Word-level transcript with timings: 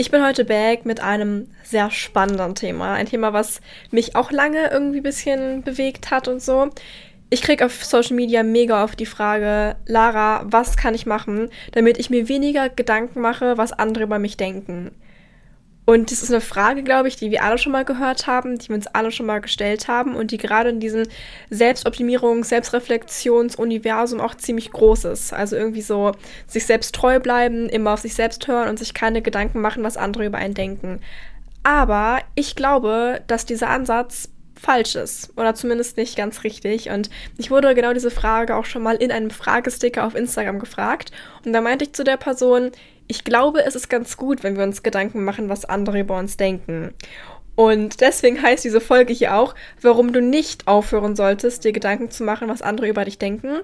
Ich 0.00 0.10
bin 0.10 0.24
heute 0.24 0.46
back 0.46 0.86
mit 0.86 1.00
einem 1.00 1.48
sehr 1.62 1.90
spannenden 1.90 2.54
Thema. 2.54 2.94
Ein 2.94 3.04
Thema, 3.04 3.34
was 3.34 3.60
mich 3.90 4.16
auch 4.16 4.30
lange 4.30 4.70
irgendwie 4.70 5.00
ein 5.00 5.02
bisschen 5.02 5.62
bewegt 5.62 6.10
hat 6.10 6.26
und 6.26 6.40
so. 6.40 6.70
Ich 7.28 7.42
kriege 7.42 7.66
auf 7.66 7.84
Social 7.84 8.16
Media 8.16 8.42
mega 8.42 8.82
oft 8.82 8.98
die 8.98 9.04
Frage, 9.04 9.76
Lara, 9.84 10.46
was 10.46 10.78
kann 10.78 10.94
ich 10.94 11.04
machen, 11.04 11.50
damit 11.72 11.98
ich 11.98 12.08
mir 12.08 12.30
weniger 12.30 12.70
Gedanken 12.70 13.20
mache, 13.20 13.58
was 13.58 13.74
andere 13.74 14.04
über 14.04 14.18
mich 14.18 14.38
denken? 14.38 14.92
Und 15.90 16.12
das 16.12 16.22
ist 16.22 16.30
eine 16.30 16.40
Frage, 16.40 16.84
glaube 16.84 17.08
ich, 17.08 17.16
die 17.16 17.32
wir 17.32 17.42
alle 17.42 17.58
schon 17.58 17.72
mal 17.72 17.84
gehört 17.84 18.28
haben, 18.28 18.56
die 18.56 18.68
wir 18.68 18.76
uns 18.76 18.86
alle 18.86 19.10
schon 19.10 19.26
mal 19.26 19.40
gestellt 19.40 19.88
haben 19.88 20.14
und 20.14 20.30
die 20.30 20.36
gerade 20.36 20.70
in 20.70 20.78
diesem 20.78 21.02
Selbstoptimierungs-, 21.50 22.44
Selbstreflexionsuniversum 22.44 24.20
auch 24.20 24.36
ziemlich 24.36 24.70
groß 24.70 25.06
ist. 25.06 25.32
Also 25.32 25.56
irgendwie 25.56 25.82
so 25.82 26.12
sich 26.46 26.64
selbst 26.64 26.94
treu 26.94 27.18
bleiben, 27.18 27.68
immer 27.68 27.94
auf 27.94 27.98
sich 27.98 28.14
selbst 28.14 28.46
hören 28.46 28.68
und 28.68 28.78
sich 28.78 28.94
keine 28.94 29.20
Gedanken 29.20 29.60
machen, 29.60 29.82
was 29.82 29.96
andere 29.96 30.26
über 30.26 30.38
einen 30.38 30.54
denken. 30.54 31.00
Aber 31.64 32.20
ich 32.36 32.54
glaube, 32.54 33.22
dass 33.26 33.44
dieser 33.44 33.70
Ansatz 33.70 34.28
falsch 34.54 34.94
ist 34.94 35.32
oder 35.36 35.56
zumindest 35.56 35.96
nicht 35.96 36.16
ganz 36.16 36.44
richtig. 36.44 36.90
Und 36.90 37.10
ich 37.36 37.50
wurde 37.50 37.74
genau 37.74 37.94
diese 37.94 38.12
Frage 38.12 38.54
auch 38.54 38.64
schon 38.64 38.84
mal 38.84 38.94
in 38.94 39.10
einem 39.10 39.30
Fragesticker 39.30 40.06
auf 40.06 40.14
Instagram 40.14 40.60
gefragt. 40.60 41.10
Und 41.44 41.52
da 41.52 41.60
meinte 41.60 41.84
ich 41.84 41.94
zu 41.94 42.04
der 42.04 42.16
Person, 42.16 42.70
ich 43.10 43.24
glaube, 43.24 43.64
es 43.64 43.74
ist 43.74 43.90
ganz 43.90 44.16
gut, 44.16 44.44
wenn 44.44 44.56
wir 44.56 44.62
uns 44.62 44.84
Gedanken 44.84 45.24
machen, 45.24 45.48
was 45.48 45.64
andere 45.64 45.98
über 45.98 46.16
uns 46.16 46.36
denken. 46.36 46.94
Und 47.56 48.00
deswegen 48.00 48.40
heißt 48.40 48.64
diese 48.64 48.80
Folge 48.80 49.12
hier 49.12 49.34
auch, 49.34 49.56
warum 49.82 50.12
du 50.12 50.22
nicht 50.22 50.68
aufhören 50.68 51.16
solltest, 51.16 51.64
dir 51.64 51.72
Gedanken 51.72 52.10
zu 52.10 52.22
machen, 52.22 52.48
was 52.48 52.62
andere 52.62 52.88
über 52.88 53.04
dich 53.04 53.18
denken. 53.18 53.62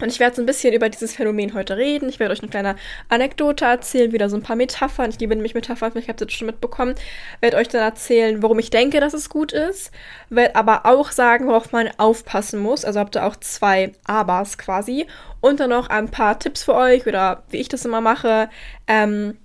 Und 0.00 0.08
ich 0.08 0.20
werde 0.20 0.36
so 0.36 0.42
ein 0.42 0.46
bisschen 0.46 0.74
über 0.74 0.90
dieses 0.90 1.14
Phänomen 1.14 1.54
heute 1.54 1.76
reden. 1.76 2.08
Ich 2.08 2.20
werde 2.20 2.32
euch 2.32 2.40
eine 2.42 2.50
kleine 2.50 2.76
Anekdote 3.08 3.64
erzählen, 3.64 4.12
wieder 4.12 4.28
so 4.28 4.36
ein 4.36 4.42
paar 4.42 4.56
Metaphern. 4.56 5.10
Ich 5.10 5.18
liebe 5.18 5.34
nämlich 5.34 5.54
Metaphern, 5.54 5.92
vielleicht 5.92 6.08
habt 6.08 6.20
ihr 6.20 6.26
das 6.26 6.34
schon 6.34 6.46
mitbekommen. 6.46 6.94
Werde 7.40 7.56
euch 7.56 7.68
dann 7.68 7.80
erzählen, 7.80 8.42
warum 8.42 8.58
ich 8.58 8.68
denke, 8.68 9.00
dass 9.00 9.14
es 9.14 9.30
gut 9.30 9.52
ist. 9.52 9.90
Werde 10.28 10.56
aber 10.56 10.84
auch 10.84 11.12
sagen, 11.12 11.46
worauf 11.46 11.72
man 11.72 11.88
aufpassen 11.96 12.60
muss. 12.60 12.84
Also 12.84 13.00
habt 13.00 13.16
ihr 13.16 13.24
auch 13.24 13.36
zwei 13.36 13.92
Abers 14.04 14.58
quasi. 14.58 15.06
Und 15.40 15.60
dann 15.60 15.70
noch 15.70 15.88
ein 15.88 16.10
paar 16.10 16.38
Tipps 16.38 16.64
für 16.64 16.74
euch 16.74 17.06
oder 17.06 17.44
wie 17.48 17.58
ich 17.58 17.68
das 17.68 17.86
immer 17.86 18.02
mache. 18.02 18.50
Ähm, 18.86 19.38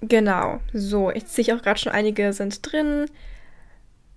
genau. 0.00 0.60
So, 0.72 1.12
jetzt 1.12 1.34
sehe 1.34 1.42
ich 1.42 1.52
auch 1.52 1.62
gerade 1.62 1.78
schon 1.78 1.92
einige 1.92 2.32
sind 2.32 2.60
drin. 2.72 3.06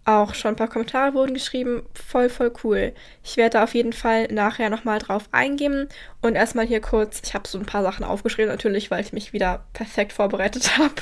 Auch 0.08 0.36
schon 0.36 0.54
ein 0.54 0.56
paar 0.56 0.70
Kommentare 0.70 1.14
wurden 1.14 1.34
geschrieben. 1.34 1.84
Voll, 1.94 2.30
voll 2.30 2.54
cool. 2.64 2.94
Ich 3.26 3.36
werde 3.36 3.58
da 3.58 3.66
auf 3.66 3.76
jeden 3.76 3.92
Fall 3.92 4.28
nachher 4.32 4.70
nochmal 4.70 5.00
drauf 5.00 5.28
eingehen. 5.34 5.90
Und 6.22 6.36
erstmal 6.36 6.66
hier 6.66 6.80
kurz, 6.80 7.22
ich 7.26 7.34
habe 7.34 7.46
so 7.46 7.60
ein 7.60 7.66
paar 7.66 7.84
Sachen 7.84 8.06
aufgeschrieben, 8.06 8.50
natürlich, 8.50 8.90
weil 8.90 9.04
ich 9.04 9.12
mich 9.12 9.34
wieder 9.34 9.66
perfekt 9.74 10.14
vorbereitet 10.14 10.78
habe. 10.78 10.94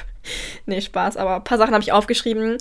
nee, 0.66 0.82
Spaß, 0.82 1.18
aber 1.18 1.36
ein 1.36 1.44
paar 1.44 1.60
Sachen 1.60 1.76
habe 1.76 1.84
ich 1.84 1.92
aufgeschrieben. 1.92 2.58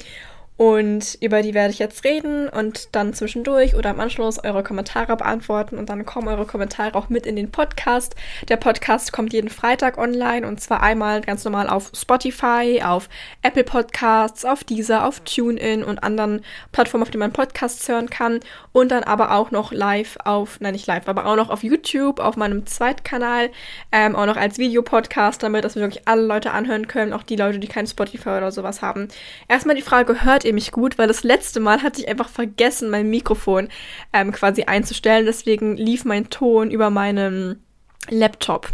Und 0.57 1.19
über 1.21 1.43
die 1.43 1.53
werde 1.53 1.73
ich 1.73 1.81
jetzt 1.81 2.05
reden 2.05 2.49
und 2.49 2.95
dann 2.95 3.13
zwischendurch 3.13 3.75
oder 3.75 3.91
im 3.91 3.99
Anschluss 3.99 4.39
eure 4.39 4.63
Kommentare 4.63 5.17
beantworten 5.17 5.79
und 5.79 5.89
dann 5.89 6.07
kommen 6.07 6.29
eure 6.29 6.47
Kommentare 6.47 6.95
auch 6.95 7.09
mit 7.09 7.27
in 7.27 7.35
den 7.35 7.51
Podcast. 7.51 8.15
Der 8.49 8.57
Podcast 8.57 9.13
kommt 9.13 9.33
jeden 9.33 9.51
Freitag 9.51 9.99
online 9.99 10.47
und 10.47 10.61
zwar 10.61 10.81
einmal 10.81 11.23
ganz 11.23 11.45
normal 11.45 11.69
auf 11.69 11.91
Spotify, 11.93 12.81
auf 12.85 13.09
Apple 13.43 13.65
Podcasts, 13.65 14.45
auf 14.45 14.63
Deezer, 14.63 15.05
auf 15.05 15.21
TuneIn 15.21 15.83
und 15.83 16.05
anderen 16.05 16.45
Plattformen, 16.71 17.03
auf 17.03 17.11
denen 17.11 17.21
man 17.21 17.33
Podcasts 17.33 17.89
hören 17.89 18.09
kann 18.09 18.39
und 18.71 18.93
dann 18.93 19.03
aber 19.03 19.33
auch 19.33 19.51
noch 19.51 19.73
live 19.73 20.19
auf, 20.25 20.61
nein 20.61 20.75
nicht 20.75 20.87
live, 20.87 21.09
aber 21.09 21.27
auch 21.27 21.37
noch 21.37 21.51
auf 21.51 21.65
YouTube, 21.65 22.21
auf 22.21 22.37
meinem 22.37 22.65
Zweitkanal, 22.65 23.51
ähm, 23.91 24.15
auch 24.15 24.27
noch 24.27 24.37
als 24.37 24.59
Videopodcast, 24.59 25.43
damit 25.43 25.65
das 25.65 25.75
wirklich 25.75 26.07
alle 26.07 26.23
Leute 26.23 26.53
anhören 26.53 26.87
können, 26.87 27.13
auch 27.13 27.25
die 27.25 27.37
Leute, 27.37 27.59
die 27.59 27.67
kein 27.67 27.89
Spotify 27.89 28.31
oder 28.31 28.53
sowas 28.53 28.83
haben. 28.83 29.09
Erstmal 29.49 29.75
die 29.75 29.83
Frage, 29.83 30.23
hört 30.23 30.44
hört 30.45 30.51
ihr 30.51 30.55
mich 30.55 30.73
gut, 30.73 30.99
weil 30.99 31.09
das 31.09 31.25
letzte 31.25 31.59
Mal 31.59 31.83
hatte 31.83 32.03
ich 32.03 32.09
einfach 32.09 32.29
vergessen, 32.29 32.91
mein 32.91 33.09
Mikrofon 33.09 33.69
ähm, 34.13 34.31
quasi 34.31 34.65
einzustellen. 34.65 35.25
Deswegen 35.25 35.79
lief 35.79 36.05
mein 36.05 36.29
Ton 36.29 36.71
über 36.71 36.91
meinen 36.91 37.65
Laptop. 38.11 38.69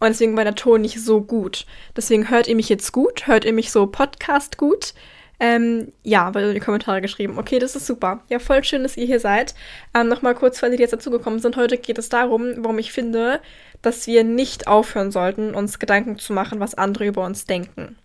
Und 0.00 0.08
deswegen 0.08 0.36
war 0.36 0.44
der 0.44 0.54
Ton 0.54 0.82
nicht 0.82 1.02
so 1.02 1.22
gut. 1.22 1.64
Deswegen 1.96 2.28
hört 2.28 2.46
ihr 2.46 2.56
mich 2.56 2.68
jetzt 2.68 2.92
gut? 2.92 3.26
Hört 3.26 3.46
ihr 3.46 3.54
mich 3.54 3.70
so 3.70 3.86
Podcast 3.86 4.58
gut? 4.58 4.92
Ähm, 5.40 5.92
ja, 6.02 6.34
weil 6.34 6.48
in 6.48 6.54
die 6.54 6.60
Kommentare 6.60 7.00
geschrieben. 7.00 7.38
Okay, 7.38 7.58
das 7.58 7.74
ist 7.74 7.86
super. 7.86 8.22
Ja, 8.28 8.38
voll 8.38 8.62
schön, 8.62 8.82
dass 8.82 8.98
ihr 8.98 9.06
hier 9.06 9.20
seid. 9.20 9.54
Ähm, 9.94 10.08
Nochmal 10.08 10.34
kurz, 10.34 10.60
falls 10.60 10.74
ihr 10.74 10.78
jetzt 10.78 10.92
dazugekommen 10.92 11.40
sind. 11.40 11.56
Heute 11.56 11.78
geht 11.78 11.96
es 11.96 12.10
darum, 12.10 12.52
warum 12.58 12.78
ich 12.78 12.92
finde, 12.92 13.40
dass 13.80 14.06
wir 14.06 14.24
nicht 14.24 14.66
aufhören 14.66 15.10
sollten, 15.10 15.54
uns 15.54 15.78
Gedanken 15.78 16.18
zu 16.18 16.34
machen, 16.34 16.60
was 16.60 16.74
andere 16.74 17.06
über 17.06 17.24
uns 17.24 17.46
denken. 17.46 17.96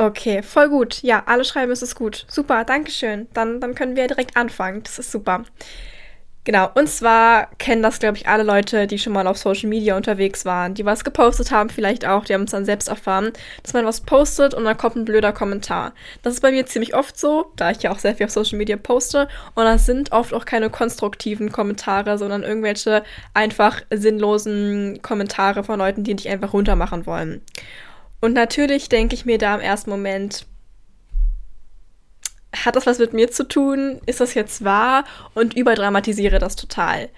Okay, 0.00 0.42
voll 0.44 0.68
gut. 0.68 1.02
Ja, 1.02 1.24
alle 1.26 1.44
schreiben, 1.44 1.72
es 1.72 1.82
ist 1.82 1.96
gut. 1.96 2.24
Super, 2.28 2.64
Dankeschön. 2.64 3.26
Dann, 3.34 3.60
dann 3.60 3.74
können 3.74 3.96
wir 3.96 4.06
direkt 4.06 4.36
anfangen. 4.36 4.82
Das 4.84 4.98
ist 5.00 5.10
super. 5.10 5.42
Genau, 6.44 6.70
und 6.74 6.88
zwar 6.88 7.50
kennen 7.58 7.82
das, 7.82 7.98
glaube 7.98 8.16
ich, 8.16 8.26
alle 8.26 8.42
Leute, 8.42 8.86
die 8.86 8.98
schon 8.98 9.12
mal 9.12 9.26
auf 9.26 9.36
Social 9.36 9.68
Media 9.68 9.94
unterwegs 9.96 10.46
waren, 10.46 10.72
die 10.72 10.86
was 10.86 11.04
gepostet 11.04 11.50
haben, 11.50 11.68
vielleicht 11.68 12.06
auch, 12.06 12.24
die 12.24 12.32
haben 12.32 12.44
es 12.44 12.52
dann 12.52 12.64
selbst 12.64 12.88
erfahren, 12.88 13.32
dass 13.62 13.74
man 13.74 13.84
was 13.84 14.00
postet 14.00 14.54
und 14.54 14.64
dann 14.64 14.78
kommt 14.78 14.96
ein 14.96 15.04
blöder 15.04 15.32
Kommentar. 15.34 15.92
Das 16.22 16.32
ist 16.32 16.40
bei 16.40 16.50
mir 16.50 16.64
ziemlich 16.64 16.94
oft 16.94 17.18
so, 17.18 17.52
da 17.56 17.70
ich 17.70 17.82
ja 17.82 17.90
auch 17.92 17.98
sehr 17.98 18.14
viel 18.14 18.24
auf 18.24 18.32
Social 18.32 18.56
Media 18.56 18.78
poste 18.78 19.28
und 19.56 19.64
das 19.64 19.84
sind 19.84 20.12
oft 20.12 20.32
auch 20.32 20.46
keine 20.46 20.70
konstruktiven 20.70 21.52
Kommentare, 21.52 22.16
sondern 22.16 22.44
irgendwelche 22.44 23.02
einfach 23.34 23.82
sinnlosen 23.90 25.02
Kommentare 25.02 25.64
von 25.64 25.78
Leuten, 25.78 26.02
die 26.02 26.16
dich 26.16 26.30
einfach 26.30 26.54
runtermachen 26.54 27.04
wollen. 27.04 27.42
Und 28.20 28.32
natürlich 28.32 28.88
denke 28.88 29.14
ich 29.14 29.24
mir 29.24 29.38
da 29.38 29.54
im 29.54 29.60
ersten 29.60 29.90
Moment, 29.90 30.46
hat 32.64 32.76
das 32.76 32.86
was 32.86 32.98
mit 32.98 33.12
mir 33.12 33.30
zu 33.30 33.46
tun? 33.46 34.00
Ist 34.06 34.20
das 34.20 34.34
jetzt 34.34 34.64
wahr? 34.64 35.04
Und 35.34 35.54
überdramatisiere 35.54 36.38
das 36.38 36.56
total. 36.56 37.08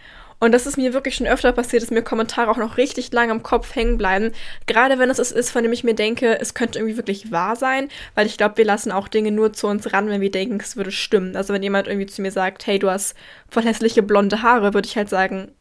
Und 0.43 0.53
das 0.53 0.67
ist 0.67 0.79
mir 0.79 0.95
wirklich 0.95 1.17
schon 1.17 1.27
öfter 1.27 1.53
passiert, 1.53 1.83
dass 1.83 1.91
mir 1.91 2.03
Kommentare 2.03 2.51
auch 2.51 2.57
noch 2.57 2.79
richtig 2.79 3.13
lang 3.13 3.31
im 3.31 3.43
Kopf 3.43 3.75
hängen 3.75 3.99
bleiben. 3.99 4.33
Gerade 4.67 4.99
wenn 4.99 5.11
es 5.11 5.19
es 5.19 5.33
ist, 5.33 5.51
von 5.51 5.63
dem 5.63 5.73
ich 5.73 5.85
mir 5.85 5.95
denke, 5.95 6.41
es 6.41 6.55
könnte 6.55 6.79
irgendwie 6.79 6.97
wirklich 6.97 7.31
wahr 7.31 7.57
sein. 7.57 7.91
Weil 8.15 8.27
ich 8.27 8.39
glaube, 8.39 8.57
wir 8.57 8.65
lassen 8.65 8.91
auch 8.91 9.07
Dinge 9.07 9.33
nur 9.33 9.53
zu 9.53 9.67
uns 9.67 9.93
ran, 9.93 10.09
wenn 10.09 10.23
wir 10.23 10.31
denken, 10.31 10.59
es 10.59 10.77
würde 10.77 10.93
stimmen. 10.93 11.37
Also 11.37 11.53
wenn 11.53 11.63
jemand 11.63 11.89
irgendwie 11.89 12.07
zu 12.07 12.23
mir 12.23 12.33
sagt, 12.33 12.67
hey, 12.67 12.79
du 12.79 12.89
hast 12.89 13.15
voll 13.51 13.65
hässliche 13.65 14.03
blonde 14.03 14.41
Haare, 14.41 14.73
würde 14.73 14.89
ich 14.89 14.97
halt 14.97 15.11
sagen, 15.11 15.53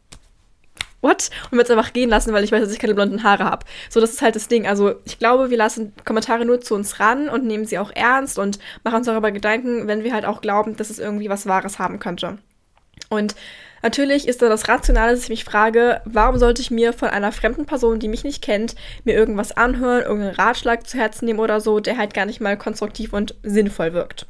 what? 1.02 1.30
Und 1.46 1.54
mir 1.54 1.60
jetzt 1.60 1.72
einfach 1.72 1.94
gehen 1.94 2.10
lassen, 2.10 2.34
weil 2.34 2.44
ich 2.44 2.52
weiß, 2.52 2.62
dass 2.62 2.74
ich 2.74 2.80
keine 2.80 2.96
blonden 2.96 3.24
Haare 3.24 3.46
habe. 3.46 3.66
So, 3.90 4.00
das 4.00 4.12
ist 4.12 4.22
halt 4.22 4.36
das 4.36 4.48
Ding. 4.48 4.68
Also, 4.68 4.96
ich 5.06 5.20
glaube, 5.20 5.50
wir 5.50 5.58
lassen 5.58 5.94
Kommentare 6.06 6.46
nur 6.46 6.62
zu 6.62 6.76
uns 6.76 7.00
ran 7.00 7.30
und 7.30 7.46
nehmen 7.46 7.66
sie 7.66 7.80
auch 7.80 7.92
ernst 7.94 8.40
und 8.40 8.60
machen 8.84 8.98
uns 8.98 9.06
darüber 9.06 9.32
Gedanken, 9.32 9.88
wenn 9.88 10.04
wir 10.04 10.14
halt 10.14 10.26
auch 10.26 10.42
glauben, 10.42 10.76
dass 10.76 10.90
es 10.90 11.00
irgendwie 11.00 11.30
was 11.30 11.48
Wahres 11.48 11.80
haben 11.80 12.00
könnte. 12.00 12.38
Und 13.10 13.36
natürlich 13.82 14.28
ist 14.28 14.42
da 14.42 14.50
das 14.50 14.68
Rationale, 14.68 15.14
dass 15.14 15.24
ich 15.24 15.30
mich 15.30 15.44
frage, 15.44 16.02
warum 16.06 16.38
sollte 16.38 16.62
ich 16.62 16.70
mir 16.70 16.94
von 16.94 17.10
einer 17.10 17.32
fremden 17.32 17.66
Person, 17.66 18.00
die 18.00 18.08
mich 18.08 18.24
nicht 18.24 18.44
kennt, 18.44 18.76
mir 19.04 19.16
irgendwas 19.16 19.52
anhören, 19.52 20.04
irgendeinen 20.04 20.36
Ratschlag 20.36 20.86
zu 20.86 20.98
Herzen 20.98 21.26
nehmen 21.26 21.40
oder 21.40 21.60
so, 21.60 21.80
der 21.80 21.98
halt 21.98 22.14
gar 22.14 22.26
nicht 22.26 22.42
mal 22.42 22.58
konstruktiv 22.58 23.14
und 23.14 23.36
sinnvoll 23.42 23.94
wirkt. 23.94 24.28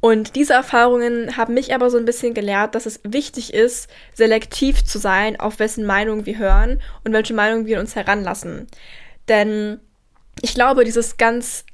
Und 0.00 0.36
diese 0.36 0.52
Erfahrungen 0.52 1.36
haben 1.36 1.54
mich 1.54 1.74
aber 1.74 1.90
so 1.90 1.98
ein 1.98 2.04
bisschen 2.04 2.32
gelehrt, 2.32 2.74
dass 2.74 2.86
es 2.86 3.00
wichtig 3.02 3.52
ist, 3.52 3.88
selektiv 4.14 4.84
zu 4.84 4.98
sein, 4.98 5.40
auf 5.40 5.58
wessen 5.58 5.84
Meinung 5.84 6.24
wir 6.24 6.38
hören 6.38 6.80
und 7.04 7.12
welche 7.12 7.34
Meinung 7.34 7.66
wir 7.66 7.80
uns 7.80 7.96
heranlassen. 7.96 8.68
Denn 9.28 9.80
ich 10.40 10.54
glaube, 10.54 10.84
dieses 10.84 11.16
ganz 11.16 11.64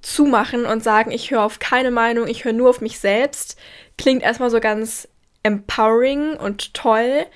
zumachen 0.00 0.64
und 0.64 0.82
sagen, 0.82 1.10
ich 1.10 1.30
höre 1.30 1.42
auf 1.42 1.58
keine 1.58 1.90
Meinung, 1.90 2.26
ich 2.28 2.44
höre 2.44 2.54
nur 2.54 2.70
auf 2.70 2.80
mich 2.80 2.98
selbst, 2.98 3.58
klingt 3.98 4.22
erstmal 4.22 4.50
so 4.50 4.60
ganz 4.60 5.06
empowering 5.42 6.36
und 6.36 6.72
toll, 6.72 7.26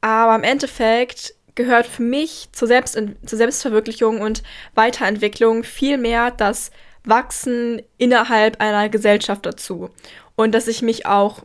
aber 0.00 0.36
im 0.36 0.44
Endeffekt 0.44 1.34
gehört 1.54 1.86
für 1.86 2.02
mich 2.02 2.48
zur, 2.52 2.68
Selbst 2.68 2.94
zur 2.94 3.38
Selbstverwirklichung 3.38 4.20
und 4.20 4.42
Weiterentwicklung 4.74 5.64
viel 5.64 5.98
mehr 5.98 6.30
das 6.30 6.70
wachsen 7.04 7.82
innerhalb 7.98 8.60
einer 8.60 8.88
Gesellschaft 8.88 9.46
dazu. 9.46 9.90
Und 10.36 10.52
dass 10.52 10.68
ich 10.68 10.82
mich 10.82 11.06
auch 11.06 11.42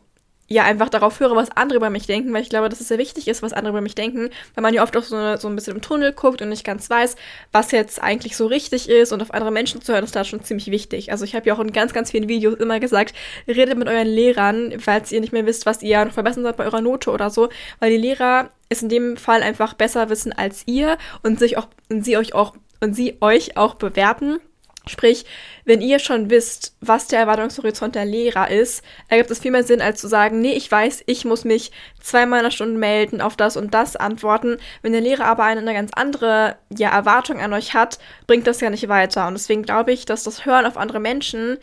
ja 0.48 0.64
einfach 0.64 0.88
darauf 0.88 1.20
höre, 1.20 1.36
was 1.36 1.50
andere 1.50 1.76
über 1.76 1.90
mich 1.90 2.06
denken, 2.06 2.32
weil 2.32 2.42
ich 2.42 2.48
glaube, 2.48 2.68
dass 2.70 2.80
es 2.80 2.88
sehr 2.88 2.98
wichtig 2.98 3.28
ist, 3.28 3.42
was 3.42 3.52
andere 3.52 3.72
über 3.72 3.80
mich 3.82 3.94
denken, 3.94 4.30
weil 4.54 4.62
man 4.62 4.72
ja 4.72 4.82
oft 4.82 4.96
auch 4.96 5.02
so, 5.02 5.36
so 5.36 5.46
ein 5.46 5.54
bisschen 5.54 5.76
im 5.76 5.82
Tunnel 5.82 6.12
guckt 6.12 6.40
und 6.40 6.48
nicht 6.48 6.64
ganz 6.64 6.88
weiß, 6.88 7.16
was 7.52 7.70
jetzt 7.70 8.02
eigentlich 8.02 8.34
so 8.34 8.46
richtig 8.46 8.88
ist 8.88 9.12
und 9.12 9.20
auf 9.20 9.34
andere 9.34 9.50
Menschen 9.50 9.82
zu 9.82 9.92
hören, 9.92 10.04
ist 10.04 10.16
da 10.16 10.24
schon 10.24 10.42
ziemlich 10.42 10.70
wichtig. 10.70 11.12
Also 11.12 11.24
ich 11.24 11.34
habe 11.34 11.46
ja 11.46 11.54
auch 11.54 11.60
in 11.60 11.72
ganz, 11.72 11.92
ganz 11.92 12.10
vielen 12.10 12.28
Videos 12.28 12.54
immer 12.54 12.80
gesagt, 12.80 13.14
redet 13.46 13.76
mit 13.76 13.88
euren 13.88 14.08
Lehrern, 14.08 14.74
falls 14.80 15.12
ihr 15.12 15.20
nicht 15.20 15.34
mehr 15.34 15.44
wisst, 15.44 15.66
was 15.66 15.82
ihr 15.82 16.02
noch 16.02 16.12
verbessern 16.12 16.42
sollt 16.42 16.56
bei 16.56 16.64
eurer 16.64 16.80
Note 16.80 17.10
oder 17.10 17.28
so, 17.28 17.50
weil 17.78 17.90
die 17.90 17.98
Lehrer 17.98 18.50
es 18.70 18.82
in 18.82 18.88
dem 18.88 19.18
Fall 19.18 19.42
einfach 19.42 19.74
besser 19.74 20.08
wissen 20.08 20.32
als 20.32 20.62
ihr 20.66 20.96
und 21.22 21.38
sich 21.38 21.58
auch 21.58 21.68
und 21.90 22.04
sie 22.04 22.16
euch 22.16 22.34
auch 22.34 22.54
und 22.80 22.94
sie 22.94 23.18
euch 23.20 23.56
auch 23.56 23.74
bewerten 23.74 24.38
Sprich, 24.88 25.24
wenn 25.64 25.80
ihr 25.80 25.98
schon 25.98 26.30
wisst, 26.30 26.74
was 26.80 27.08
der 27.08 27.20
Erwartungshorizont 27.20 27.94
der 27.94 28.04
Lehrer 28.04 28.50
ist, 28.50 28.82
ergibt 29.08 29.30
es 29.30 29.40
viel 29.40 29.50
mehr 29.50 29.64
Sinn, 29.64 29.80
als 29.80 30.00
zu 30.00 30.08
sagen, 30.08 30.40
nee, 30.40 30.52
ich 30.52 30.70
weiß, 30.70 31.02
ich 31.06 31.24
muss 31.24 31.44
mich 31.44 31.72
zweimal 32.00 32.40
in 32.40 32.44
der 32.44 32.50
Stunde 32.50 32.78
melden, 32.78 33.20
auf 33.20 33.36
das 33.36 33.56
und 33.56 33.74
das 33.74 33.96
antworten. 33.96 34.58
Wenn 34.82 34.92
der 34.92 35.00
Lehrer 35.00 35.26
aber 35.26 35.44
eine, 35.44 35.60
eine 35.60 35.74
ganz 35.74 35.90
andere 35.94 36.56
ja, 36.76 36.90
Erwartung 36.90 37.40
an 37.40 37.52
euch 37.52 37.74
hat, 37.74 37.98
bringt 38.26 38.46
das 38.46 38.60
ja 38.60 38.70
nicht 38.70 38.88
weiter. 38.88 39.26
Und 39.28 39.34
deswegen 39.34 39.62
glaube 39.62 39.92
ich, 39.92 40.04
dass 40.04 40.24
das 40.24 40.46
Hören 40.46 40.66
auf 40.66 40.76
andere 40.76 41.00
Menschen 41.00 41.58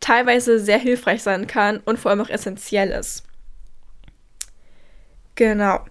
teilweise 0.00 0.60
sehr 0.60 0.78
hilfreich 0.78 1.22
sein 1.22 1.46
kann 1.46 1.80
und 1.84 1.98
vor 1.98 2.10
allem 2.10 2.20
auch 2.20 2.30
essentiell 2.30 2.90
ist. 2.90 3.24
Genau. 5.34 5.84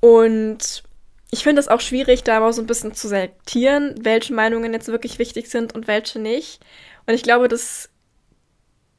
Und 0.00 0.82
ich 1.30 1.42
finde 1.42 1.60
es 1.60 1.68
auch 1.68 1.80
schwierig, 1.80 2.24
da 2.24 2.38
aber 2.38 2.52
so 2.52 2.60
ein 2.60 2.66
bisschen 2.66 2.94
zu 2.94 3.08
selektieren, 3.08 3.94
welche 4.00 4.34
Meinungen 4.34 4.72
jetzt 4.72 4.88
wirklich 4.88 5.18
wichtig 5.18 5.48
sind 5.48 5.74
und 5.74 5.86
welche 5.86 6.18
nicht. 6.18 6.60
Und 7.06 7.14
ich 7.14 7.22
glaube, 7.22 7.48
dass 7.48 7.88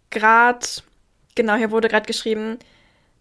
gerade, 0.10 0.66
genau, 1.36 1.56
hier 1.56 1.72
wurde 1.72 1.90
gerade 1.90 2.06
geschrieben, 2.06 2.58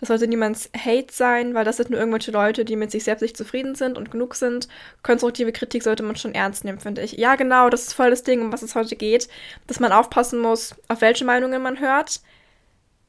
das 0.00 0.08
sollte 0.08 0.26
niemands 0.26 0.70
Hate 0.74 1.12
sein, 1.12 1.52
weil 1.54 1.64
das 1.66 1.76
sind 1.76 1.90
nur 1.90 1.98
irgendwelche 1.98 2.30
Leute, 2.30 2.64
die 2.64 2.76
mit 2.76 2.90
sich 2.90 3.04
selbst 3.04 3.20
nicht 3.20 3.36
zufrieden 3.36 3.74
sind 3.74 3.98
und 3.98 4.10
genug 4.10 4.34
sind. 4.34 4.66
Konstruktive 5.02 5.52
Kritik 5.52 5.82
sollte 5.82 6.02
man 6.02 6.16
schon 6.16 6.34
ernst 6.34 6.64
nehmen, 6.64 6.80
finde 6.80 7.02
ich. 7.02 7.12
Ja, 7.12 7.36
genau, 7.36 7.68
das 7.68 7.82
ist 7.82 7.92
voll 7.92 8.08
das 8.08 8.22
Ding, 8.22 8.40
um 8.40 8.50
was 8.50 8.62
es 8.62 8.74
heute 8.74 8.96
geht, 8.96 9.28
dass 9.66 9.78
man 9.78 9.92
aufpassen 9.92 10.40
muss, 10.40 10.74
auf 10.88 11.02
welche 11.02 11.26
Meinungen 11.26 11.60
man 11.60 11.80
hört. 11.80 12.22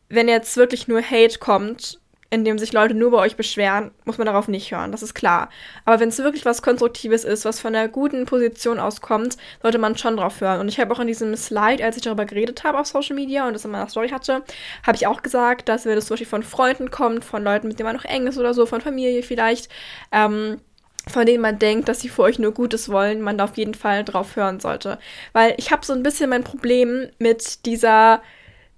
Wenn 0.10 0.28
jetzt 0.28 0.58
wirklich 0.58 0.90
nur 0.90 1.02
Hate 1.02 1.40
kommt, 1.40 2.01
in 2.32 2.46
dem 2.46 2.58
sich 2.58 2.72
Leute 2.72 2.94
nur 2.94 3.12
bei 3.12 3.18
euch 3.18 3.36
beschweren, 3.36 3.92
muss 4.06 4.18
man 4.18 4.26
darauf 4.26 4.48
nicht 4.48 4.72
hören, 4.72 4.94
das 4.94 5.04
ist 5.04 5.14
klar. 5.14 5.50
Aber 5.84 6.00
wenn 6.00 6.08
es 6.08 6.18
wirklich 6.18 6.46
was 6.46 6.62
Konstruktives 6.62 7.26
ist, 7.26 7.44
was 7.44 7.60
von 7.60 7.76
einer 7.76 7.90
guten 7.90 8.26
Position 8.26 8.80
auskommt, 8.80 9.36
sollte 9.62 9.78
man 9.78 9.98
schon 9.98 10.16
drauf 10.16 10.40
hören. 10.40 10.62
Und 10.62 10.70
ich 10.70 10.80
habe 10.80 10.94
auch 10.94 11.00
in 11.00 11.08
diesem 11.08 11.36
Slide, 11.36 11.84
als 11.84 11.98
ich 11.98 12.04
darüber 12.04 12.24
geredet 12.24 12.64
habe 12.64 12.80
auf 12.80 12.88
Social 12.88 13.18
Media 13.18 13.46
und 13.46 13.54
das 13.54 13.66
in 13.66 13.72
meiner 13.72 13.90
Story 13.90 14.10
hatte, 14.10 14.44
habe 14.88 14.96
ich 14.96 15.08
auch 15.08 15.22
gesagt, 15.22 15.68
dass 15.68 15.86
wenn 15.86 15.98
es 15.98 16.06
zum 16.06 16.14
Beispiel 16.14 16.28
von 16.28 16.44
Freunden 16.44 16.90
kommt, 16.90 17.26
von 17.26 17.44
Leuten, 17.44 17.68
mit 17.68 17.78
denen 17.78 17.88
man 17.88 17.98
noch 17.98 18.06
eng 18.06 18.28
ist 18.28 18.38
oder 18.38 18.54
so, 18.54 18.66
von 18.66 18.80
Familie 18.80 19.24
vielleicht, 19.24 19.70
ähm, 20.14 20.62
von 21.10 21.26
denen 21.26 21.42
man 21.42 21.60
denkt, 21.60 21.90
dass 21.90 22.00
sie 22.00 22.10
für 22.10 22.22
euch 22.22 22.40
nur 22.40 22.54
Gutes 22.54 22.88
wollen, 22.88 23.22
man 23.22 23.38
da 23.38 23.44
auf 23.44 23.58
jeden 23.58 23.74
Fall 23.74 24.06
drauf 24.06 24.38
hören 24.38 24.62
sollte. 24.62 25.00
Weil 25.34 25.54
ich 25.58 25.72
habe 25.72 25.86
so 25.86 25.92
ein 25.92 26.04
bisschen 26.04 26.30
mein 26.30 26.46
Problem 26.46 27.10
mit 27.20 27.66
dieser 27.66 28.22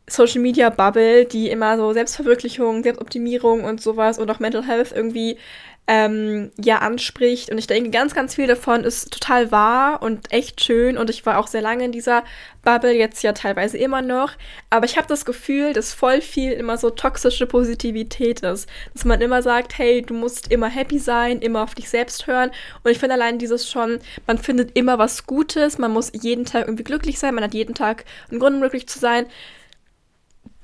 Social 0.07 0.41
Media 0.41 0.69
Bubble, 0.69 1.25
die 1.25 1.49
immer 1.49 1.77
so 1.77 1.93
Selbstverwirklichung, 1.93 2.83
Selbstoptimierung 2.83 3.63
und 3.63 3.81
sowas 3.81 4.19
und 4.19 4.29
auch 4.29 4.39
Mental 4.39 4.65
Health 4.65 4.91
irgendwie 4.91 5.37
ähm, 5.85 6.51
ja 6.57 6.77
anspricht. 6.77 7.51
Und 7.51 7.57
ich 7.57 7.67
denke, 7.67 7.89
ganz, 7.89 8.13
ganz 8.13 8.35
viel 8.35 8.47
davon 8.47 8.83
ist 8.83 9.11
total 9.11 9.51
wahr 9.51 10.01
und 10.01 10.31
echt 10.31 10.63
schön. 10.63 10.97
Und 10.97 11.09
ich 11.09 11.25
war 11.25 11.37
auch 11.37 11.47
sehr 11.47 11.61
lange 11.61 11.85
in 11.85 11.91
dieser 11.91 12.23
Bubble, 12.63 12.93
jetzt 12.93 13.21
ja 13.21 13.33
teilweise 13.33 13.77
immer 13.77 14.01
noch. 14.01 14.31
Aber 14.69 14.85
ich 14.85 14.97
habe 14.97 15.07
das 15.07 15.25
Gefühl, 15.25 15.73
dass 15.73 15.93
voll 15.93 16.21
viel 16.21 16.53
immer 16.53 16.77
so 16.77 16.89
toxische 16.89 17.47
Positivität 17.47 18.41
ist. 18.41 18.69
Dass 18.93 19.03
man 19.03 19.19
immer 19.19 19.41
sagt, 19.41 19.77
hey, 19.77 20.01
du 20.01 20.13
musst 20.13 20.51
immer 20.51 20.67
happy 20.67 20.99
sein, 20.99 21.39
immer 21.39 21.63
auf 21.63 21.75
dich 21.75 21.89
selbst 21.89 22.27
hören. 22.27 22.51
Und 22.83 22.91
ich 22.91 22.99
finde 22.99 23.15
allein 23.15 23.37
dieses 23.37 23.69
schon, 23.69 23.99
man 24.25 24.37
findet 24.37 24.77
immer 24.77 24.97
was 24.99 25.25
Gutes, 25.25 25.77
man 25.77 25.91
muss 25.91 26.11
jeden 26.13 26.45
Tag 26.45 26.67
irgendwie 26.67 26.85
glücklich 26.85 27.19
sein, 27.19 27.35
man 27.35 27.43
hat 27.43 27.53
jeden 27.53 27.75
Tag 27.75 28.05
einen 28.31 28.39
Grund, 28.39 28.55
um 28.55 28.61
glücklich 28.61 28.87
zu 28.87 28.99
sein. 28.99 29.25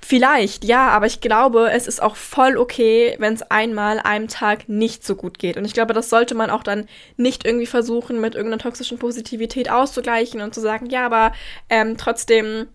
Vielleicht, 0.01 0.63
ja, 0.63 0.87
aber 0.89 1.07
ich 1.07 1.19
glaube, 1.19 1.69
es 1.71 1.85
ist 1.85 2.01
auch 2.01 2.15
voll 2.15 2.57
okay, 2.57 3.15
wenn 3.19 3.33
es 3.33 3.43
einmal 3.43 3.99
einem 3.99 4.27
Tag 4.27 4.69
nicht 4.69 5.05
so 5.05 5.15
gut 5.15 5.39
geht. 5.39 5.57
Und 5.57 5.65
ich 5.65 5.73
glaube, 5.73 5.93
das 5.93 6.09
sollte 6.09 6.35
man 6.35 6.49
auch 6.49 6.63
dann 6.63 6.87
nicht 7.17 7.45
irgendwie 7.45 7.65
versuchen, 7.65 8.21
mit 8.21 8.33
irgendeiner 8.33 8.63
toxischen 8.63 8.97
Positivität 8.97 9.69
auszugleichen 9.69 10.41
und 10.41 10.55
zu 10.55 10.61
sagen, 10.61 10.87
ja, 10.87 11.05
aber 11.05 11.33
ähm, 11.69 11.97
trotzdem 11.97 12.67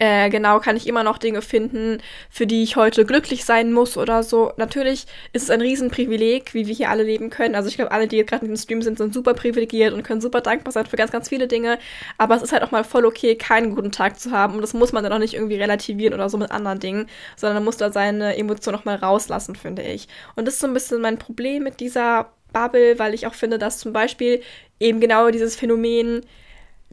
äh, 0.00 0.30
genau, 0.30 0.60
kann 0.60 0.76
ich 0.76 0.86
immer 0.86 1.02
noch 1.02 1.18
Dinge 1.18 1.42
finden, 1.42 2.00
für 2.30 2.46
die 2.46 2.62
ich 2.62 2.76
heute 2.76 3.04
glücklich 3.04 3.44
sein 3.44 3.72
muss 3.72 3.96
oder 3.96 4.22
so. 4.22 4.52
Natürlich 4.56 5.06
ist 5.32 5.44
es 5.44 5.50
ein 5.50 5.60
Riesenprivileg, 5.60 6.54
wie 6.54 6.66
wir 6.66 6.74
hier 6.74 6.90
alle 6.90 7.02
leben 7.02 7.30
können. 7.30 7.54
Also 7.54 7.68
ich 7.68 7.76
glaube, 7.76 7.90
alle, 7.90 8.06
die 8.06 8.24
gerade 8.24 8.44
in 8.44 8.50
diesem 8.52 8.62
Stream 8.62 8.82
sind, 8.82 8.98
sind 8.98 9.12
super 9.12 9.34
privilegiert 9.34 9.92
und 9.94 10.04
können 10.04 10.20
super 10.20 10.40
dankbar 10.40 10.72
sein 10.72 10.86
für 10.86 10.96
ganz, 10.96 11.10
ganz 11.10 11.28
viele 11.28 11.48
Dinge. 11.48 11.78
Aber 12.16 12.36
es 12.36 12.42
ist 12.42 12.52
halt 12.52 12.62
auch 12.62 12.70
mal 12.70 12.84
voll 12.84 13.06
okay, 13.06 13.34
keinen 13.34 13.74
guten 13.74 13.90
Tag 13.90 14.20
zu 14.20 14.30
haben. 14.30 14.54
Und 14.54 14.62
das 14.62 14.74
muss 14.74 14.92
man 14.92 15.02
dann 15.02 15.12
auch 15.12 15.18
nicht 15.18 15.34
irgendwie 15.34 15.56
relativieren 15.56 16.14
oder 16.14 16.28
so 16.28 16.38
mit 16.38 16.50
anderen 16.52 16.80
Dingen, 16.80 17.08
sondern 17.36 17.56
man 17.56 17.64
muss 17.64 17.76
da 17.76 17.90
seine 17.92 18.36
Emotionen 18.36 18.78
auch 18.78 18.84
mal 18.84 18.96
rauslassen, 18.96 19.56
finde 19.56 19.82
ich. 19.82 20.08
Und 20.36 20.46
das 20.46 20.54
ist 20.54 20.60
so 20.60 20.66
ein 20.66 20.74
bisschen 20.74 21.00
mein 21.00 21.18
Problem 21.18 21.64
mit 21.64 21.80
dieser 21.80 22.30
Bubble, 22.52 22.98
weil 22.98 23.14
ich 23.14 23.26
auch 23.26 23.34
finde, 23.34 23.58
dass 23.58 23.78
zum 23.78 23.92
Beispiel 23.92 24.42
eben 24.80 25.00
genau 25.00 25.30
dieses 25.30 25.56
Phänomen, 25.56 26.22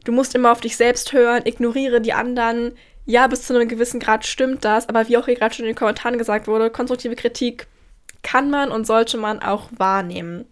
du 0.06 0.12
musst 0.12 0.34
immer 0.34 0.52
auf 0.52 0.60
dich 0.60 0.76
selbst 0.76 1.12
hören, 1.12 1.42
ignoriere 1.44 2.00
die 2.00 2.14
anderen. 2.14 2.72
Ja, 3.04 3.26
bis 3.26 3.42
zu 3.42 3.54
einem 3.54 3.68
gewissen 3.68 4.00
Grad 4.00 4.24
stimmt 4.24 4.64
das, 4.64 4.88
aber 4.88 5.08
wie 5.08 5.16
auch 5.16 5.26
hier 5.26 5.36
gerade 5.36 5.54
schon 5.54 5.64
in 5.64 5.72
den 5.72 5.78
Kommentaren 5.78 6.18
gesagt 6.18 6.48
wurde, 6.48 6.70
konstruktive 6.70 7.14
Kritik 7.14 7.66
kann 8.22 8.50
man 8.50 8.70
und 8.72 8.86
sollte 8.86 9.18
man 9.18 9.40
auch 9.40 9.68
wahrnehmen. 9.76 10.46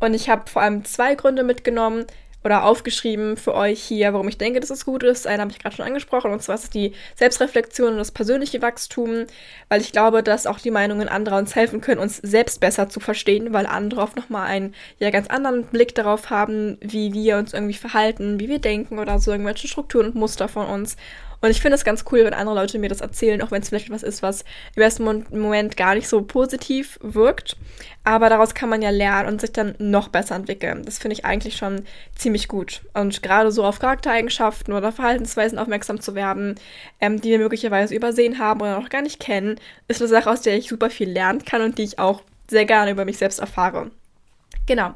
Und 0.00 0.14
ich 0.14 0.28
habe 0.28 0.50
vor 0.50 0.62
allem 0.62 0.84
zwei 0.84 1.14
Gründe 1.14 1.44
mitgenommen, 1.44 2.06
oder 2.42 2.64
aufgeschrieben 2.64 3.36
für 3.36 3.54
euch 3.54 3.82
hier, 3.82 4.12
warum 4.12 4.28
ich 4.28 4.38
denke, 4.38 4.60
dass 4.60 4.70
es 4.70 4.84
gut 4.84 5.02
ist. 5.02 5.26
Einen 5.26 5.42
habe 5.42 5.50
ich 5.50 5.58
gerade 5.58 5.76
schon 5.76 5.86
angesprochen, 5.86 6.32
und 6.32 6.42
zwar 6.42 6.54
ist 6.54 6.64
es 6.64 6.70
die 6.70 6.92
Selbstreflexion 7.16 7.92
und 7.92 7.98
das 7.98 8.12
persönliche 8.12 8.62
Wachstum, 8.62 9.26
weil 9.68 9.80
ich 9.80 9.92
glaube, 9.92 10.22
dass 10.22 10.46
auch 10.46 10.58
die 10.58 10.70
Meinungen 10.70 11.08
anderer 11.08 11.38
uns 11.38 11.54
helfen 11.54 11.80
können, 11.80 12.00
uns 12.00 12.16
selbst 12.16 12.60
besser 12.60 12.88
zu 12.88 13.00
verstehen, 13.00 13.52
weil 13.52 13.66
andere 13.66 14.00
oft 14.00 14.16
nochmal 14.16 14.46
einen 14.46 14.74
ja 14.98 15.10
ganz 15.10 15.28
anderen 15.28 15.64
Blick 15.64 15.94
darauf 15.94 16.30
haben, 16.30 16.78
wie 16.80 17.12
wir 17.12 17.36
uns 17.36 17.52
irgendwie 17.52 17.74
verhalten, 17.74 18.40
wie 18.40 18.48
wir 18.48 18.58
denken 18.58 18.98
oder 18.98 19.18
so 19.18 19.32
irgendwelche 19.32 19.68
Strukturen 19.68 20.06
und 20.06 20.14
Muster 20.14 20.48
von 20.48 20.66
uns. 20.66 20.96
Und 21.40 21.50
ich 21.50 21.60
finde 21.60 21.76
es 21.76 21.84
ganz 21.84 22.04
cool, 22.10 22.24
wenn 22.24 22.34
andere 22.34 22.54
Leute 22.54 22.78
mir 22.78 22.88
das 22.88 23.00
erzählen, 23.00 23.40
auch 23.42 23.50
wenn 23.50 23.62
es 23.62 23.68
vielleicht 23.68 23.86
etwas 23.86 24.02
ist, 24.02 24.22
was 24.22 24.44
im 24.74 24.82
ersten 24.82 25.04
Moment 25.04 25.76
gar 25.76 25.94
nicht 25.94 26.08
so 26.08 26.22
positiv 26.22 26.98
wirkt. 27.02 27.56
Aber 28.04 28.28
daraus 28.28 28.54
kann 28.54 28.68
man 28.68 28.82
ja 28.82 28.90
lernen 28.90 29.28
und 29.28 29.40
sich 29.40 29.52
dann 29.52 29.74
noch 29.78 30.08
besser 30.08 30.34
entwickeln. 30.34 30.84
Das 30.84 30.98
finde 30.98 31.14
ich 31.14 31.24
eigentlich 31.24 31.56
schon 31.56 31.84
ziemlich 32.14 32.48
gut. 32.48 32.82
Und 32.92 33.22
gerade 33.22 33.52
so 33.52 33.64
auf 33.64 33.78
Charaktereigenschaften 33.78 34.74
oder 34.74 34.92
Verhaltensweisen 34.92 35.58
aufmerksam 35.58 36.00
zu 36.00 36.14
werden, 36.14 36.56
ähm, 37.00 37.20
die 37.20 37.30
wir 37.30 37.38
möglicherweise 37.38 37.94
übersehen 37.94 38.38
haben 38.38 38.60
oder 38.60 38.78
noch 38.78 38.90
gar 38.90 39.02
nicht 39.02 39.20
kennen, 39.20 39.58
ist 39.88 40.00
eine 40.00 40.08
Sache, 40.08 40.30
aus 40.30 40.42
der 40.42 40.56
ich 40.56 40.68
super 40.68 40.90
viel 40.90 41.10
lernen 41.10 41.44
kann 41.44 41.62
und 41.62 41.78
die 41.78 41.84
ich 41.84 41.98
auch 41.98 42.22
sehr 42.48 42.66
gerne 42.66 42.90
über 42.90 43.04
mich 43.04 43.18
selbst 43.18 43.38
erfahre. 43.38 43.90
Genau. 44.66 44.94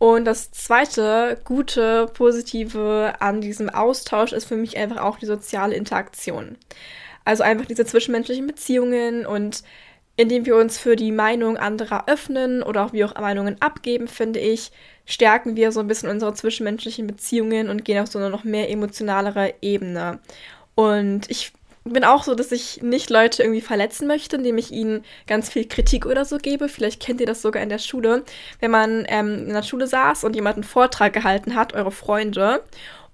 Und 0.00 0.24
das 0.24 0.50
zweite 0.50 1.38
gute, 1.44 2.06
positive 2.14 3.16
an 3.20 3.42
diesem 3.42 3.68
Austausch 3.68 4.32
ist 4.32 4.46
für 4.46 4.56
mich 4.56 4.78
einfach 4.78 4.96
auch 4.96 5.18
die 5.18 5.26
soziale 5.26 5.74
Interaktion. 5.74 6.56
Also 7.26 7.42
einfach 7.42 7.66
diese 7.66 7.84
zwischenmenschlichen 7.84 8.46
Beziehungen 8.46 9.26
und 9.26 9.62
indem 10.16 10.46
wir 10.46 10.56
uns 10.56 10.78
für 10.78 10.96
die 10.96 11.12
Meinung 11.12 11.58
anderer 11.58 12.08
öffnen 12.08 12.62
oder 12.62 12.86
auch 12.86 12.94
wie 12.94 13.04
auch 13.04 13.14
Meinungen 13.14 13.60
abgeben, 13.60 14.08
finde 14.08 14.40
ich, 14.40 14.72
stärken 15.04 15.54
wir 15.54 15.70
so 15.70 15.80
ein 15.80 15.86
bisschen 15.86 16.08
unsere 16.08 16.32
zwischenmenschlichen 16.32 17.06
Beziehungen 17.06 17.68
und 17.68 17.84
gehen 17.84 18.02
auf 18.02 18.08
so 18.08 18.18
eine 18.18 18.30
noch 18.30 18.44
mehr 18.44 18.70
emotionalere 18.70 19.52
Ebene. 19.60 20.18
Und 20.76 21.30
ich 21.30 21.52
bin 21.84 22.04
auch 22.04 22.24
so, 22.24 22.34
dass 22.34 22.52
ich 22.52 22.82
nicht 22.82 23.10
Leute 23.10 23.42
irgendwie 23.42 23.60
verletzen 23.60 24.06
möchte, 24.06 24.36
indem 24.36 24.58
ich 24.58 24.70
ihnen 24.70 25.04
ganz 25.26 25.50
viel 25.50 25.66
Kritik 25.66 26.06
oder 26.06 26.24
so 26.24 26.38
gebe. 26.38 26.68
Vielleicht 26.68 27.00
kennt 27.00 27.20
ihr 27.20 27.26
das 27.26 27.42
sogar 27.42 27.62
in 27.62 27.68
der 27.68 27.78
Schule, 27.78 28.24
wenn 28.60 28.70
man 28.70 29.06
ähm, 29.08 29.46
in 29.48 29.54
der 29.54 29.62
Schule 29.62 29.86
saß 29.86 30.24
und 30.24 30.36
jemand 30.36 30.56
einen 30.56 30.64
Vortrag 30.64 31.12
gehalten 31.12 31.54
hat, 31.54 31.74
eure 31.74 31.92
Freunde, 31.92 32.62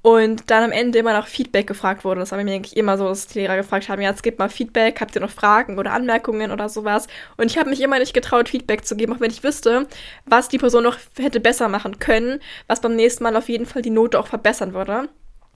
und 0.06 0.52
dann 0.52 0.62
am 0.62 0.70
Ende 0.70 1.00
immer 1.00 1.12
nach 1.12 1.26
Feedback 1.26 1.66
gefragt 1.66 2.04
wurde. 2.04 2.20
Das 2.20 2.30
war 2.30 2.40
mir 2.40 2.54
eigentlich 2.54 2.76
immer 2.76 2.96
so, 2.96 3.08
dass 3.08 3.26
die 3.26 3.40
Lehrer 3.40 3.56
gefragt 3.56 3.88
haben, 3.88 4.00
ja, 4.00 4.12
es 4.12 4.22
gibt 4.22 4.38
mal 4.38 4.48
Feedback, 4.48 5.00
habt 5.00 5.16
ihr 5.16 5.20
noch 5.20 5.30
Fragen 5.30 5.80
oder 5.80 5.92
Anmerkungen 5.92 6.52
oder 6.52 6.68
sowas? 6.68 7.08
Und 7.36 7.50
ich 7.50 7.58
habe 7.58 7.70
mich 7.70 7.80
immer 7.80 7.98
nicht 7.98 8.14
getraut, 8.14 8.48
Feedback 8.48 8.84
zu 8.86 8.94
geben, 8.94 9.14
auch 9.14 9.20
wenn 9.20 9.32
ich 9.32 9.42
wüsste, 9.42 9.88
was 10.24 10.48
die 10.48 10.58
Person 10.58 10.84
noch 10.84 10.96
hätte 11.18 11.40
besser 11.40 11.68
machen 11.68 11.98
können, 11.98 12.38
was 12.68 12.80
beim 12.80 12.94
nächsten 12.94 13.24
Mal 13.24 13.34
auf 13.34 13.48
jeden 13.48 13.66
Fall 13.66 13.82
die 13.82 13.90
Note 13.90 14.20
auch 14.20 14.28
verbessern 14.28 14.74
würde. 14.74 15.08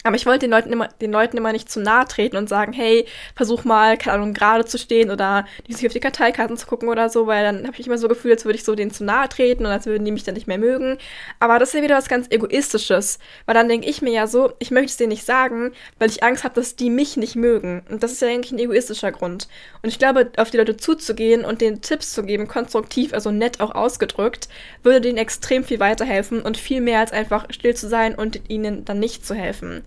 Aber 0.02 0.16
ich 0.16 0.24
wollte 0.24 0.40
den 0.40 0.50
Leuten 0.50 0.72
immer, 0.72 0.88
den 0.88 1.12
Leuten 1.12 1.36
immer 1.36 1.52
nicht 1.52 1.70
zu 1.70 1.78
nahe 1.78 2.06
treten 2.06 2.38
und 2.38 2.48
sagen, 2.48 2.72
hey, 2.72 3.04
versuch 3.36 3.64
mal, 3.64 3.98
keine 3.98 4.14
Ahnung, 4.14 4.32
gerade 4.32 4.64
zu 4.64 4.78
stehen 4.78 5.10
oder 5.10 5.44
nicht 5.68 5.84
auf 5.86 5.92
die 5.92 6.00
Karteikarten 6.00 6.56
zu 6.56 6.66
gucken 6.66 6.88
oder 6.88 7.10
so, 7.10 7.26
weil 7.26 7.44
dann 7.44 7.66
habe 7.66 7.76
ich 7.78 7.86
immer 7.86 7.98
so 7.98 8.08
gefühlt, 8.08 8.32
als 8.32 8.46
würde 8.46 8.56
ich 8.56 8.64
so 8.64 8.74
denen 8.74 8.92
zu 8.92 9.04
nahe 9.04 9.28
treten 9.28 9.66
und 9.66 9.72
als 9.72 9.84
würden 9.84 10.06
die 10.06 10.10
mich 10.10 10.24
dann 10.24 10.34
nicht 10.34 10.46
mehr 10.46 10.56
mögen. 10.56 10.96
Aber 11.38 11.58
das 11.58 11.70
ist 11.70 11.74
ja 11.74 11.82
wieder 11.82 11.98
was 11.98 12.08
ganz 12.08 12.28
Egoistisches, 12.30 13.18
weil 13.44 13.54
dann 13.54 13.68
denke 13.68 13.90
ich 13.90 14.00
mir 14.00 14.12
ja 14.12 14.26
so, 14.26 14.54
ich 14.58 14.70
möchte 14.70 14.90
es 14.90 14.96
denen 14.96 15.10
nicht 15.10 15.26
sagen, 15.26 15.72
weil 15.98 16.08
ich 16.08 16.22
Angst 16.22 16.44
habe, 16.44 16.54
dass 16.54 16.76
die 16.76 16.88
mich 16.88 17.18
nicht 17.18 17.36
mögen. 17.36 17.82
Und 17.90 18.02
das 18.02 18.12
ist 18.12 18.22
ja 18.22 18.28
eigentlich 18.28 18.52
ein 18.52 18.58
egoistischer 18.58 19.12
Grund. 19.12 19.48
Und 19.82 19.90
ich 19.90 19.98
glaube, 19.98 20.32
auf 20.38 20.50
die 20.50 20.56
Leute 20.56 20.78
zuzugehen 20.78 21.44
und 21.44 21.60
denen 21.60 21.82
Tipps 21.82 22.14
zu 22.14 22.22
geben, 22.22 22.48
konstruktiv, 22.48 23.12
also 23.12 23.30
nett 23.30 23.60
auch 23.60 23.74
ausgedrückt, 23.74 24.48
würde 24.82 25.02
denen 25.02 25.18
extrem 25.18 25.62
viel 25.62 25.78
weiterhelfen 25.78 26.40
und 26.40 26.56
viel 26.56 26.80
mehr 26.80 27.00
als 27.00 27.12
einfach 27.12 27.44
still 27.50 27.74
zu 27.74 27.86
sein 27.86 28.14
und 28.14 28.40
ihnen 28.48 28.86
dann 28.86 28.98
nicht 28.98 29.26
zu 29.26 29.34
helfen. 29.34 29.84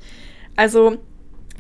Also 0.56 0.98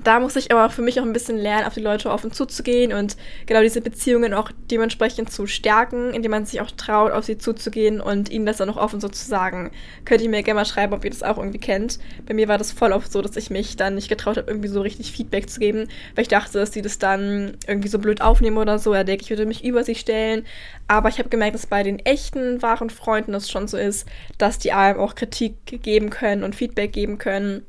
da 0.04 0.20
muss 0.20 0.36
ich 0.36 0.52
aber 0.52 0.70
für 0.70 0.82
mich 0.82 1.00
auch 1.00 1.06
ein 1.06 1.14
bisschen 1.14 1.38
lernen, 1.38 1.66
auf 1.66 1.76
die 1.76 1.82
Leute 1.82 2.10
offen 2.10 2.32
zuzugehen 2.32 2.92
und 2.94 3.16
genau 3.46 3.62
diese 3.62 3.80
Beziehungen 3.80 4.34
auch 4.34 4.52
dementsprechend 4.70 5.32
zu 5.32 5.48
stärken, 5.48 6.14
indem 6.14 6.32
man 6.32 6.46
sich 6.46 6.62
auch 6.62 6.72
traut, 6.72 7.12
auf 7.12 7.26
sie 7.26 7.38
zuzugehen 7.38 8.02
und 8.02 8.30
ihnen 8.30 8.46
das 8.46 8.58
dann 8.58 8.70
auch 8.70 8.78
offen 8.78 9.00
so 9.00 9.08
zu 9.08 9.26
sagen. 9.26 9.72
Könnt 10.04 10.22
ihr 10.22 10.30
mir 10.30 10.44
gerne 10.44 10.60
mal 10.60 10.66
schreiben, 10.66 10.94
ob 10.94 11.06
ihr 11.06 11.12
das 11.12 11.24
auch 11.24 11.38
irgendwie 11.38 11.60
kennt. 11.60 12.00
Bei 12.26 12.34
mir 12.34 12.48
war 12.48 12.58
das 12.58 12.72
voll 12.72 12.92
oft 12.92 13.12
so, 13.12 13.22
dass 13.22 13.38
ich 13.38 13.50
mich 13.50 13.78
dann 13.78 13.96
nicht 13.96 14.10
getraut 14.10 14.38
habe, 14.38 14.50
irgendwie 14.50 14.68
so 14.68 14.82
richtig 14.82 15.12
Feedback 15.12 15.50
zu 15.50 15.60
geben, 15.60 15.88
weil 16.16 16.24
ich 16.24 16.28
dachte, 16.28 16.60
dass 16.60 16.74
sie 16.74 16.82
das 16.82 17.00
dann 17.00 17.58
irgendwie 17.68 17.90
so 17.90 18.00
blöd 18.00 18.22
aufnehmen 18.22 18.58
oder 18.58 18.80
so. 18.80 18.94
Er 18.94 19.04
denke, 19.04 19.24
ich 19.24 19.30
würde 19.30 19.46
mich 19.46 19.64
über 19.64 19.84
sie 19.84 19.96
stellen. 19.96 20.46
Aber 20.88 21.10
ich 21.10 21.20
habe 21.20 21.30
gemerkt, 21.30 21.56
dass 21.56 21.68
bei 21.68 21.84
den 21.84 22.00
echten, 22.00 22.62
wahren 22.62 22.90
Freunden 22.90 23.32
das 23.32 23.50
schon 23.50 23.68
so 23.68 23.78
ist, 23.78 24.08
dass 24.38 24.60
die 24.60 24.74
einem 24.74 25.00
auch 25.00 25.16
Kritik 25.16 25.82
geben 25.84 26.10
können 26.10 26.44
und 26.44 26.56
Feedback 26.56 26.92
geben 26.92 27.20
können 27.20 27.66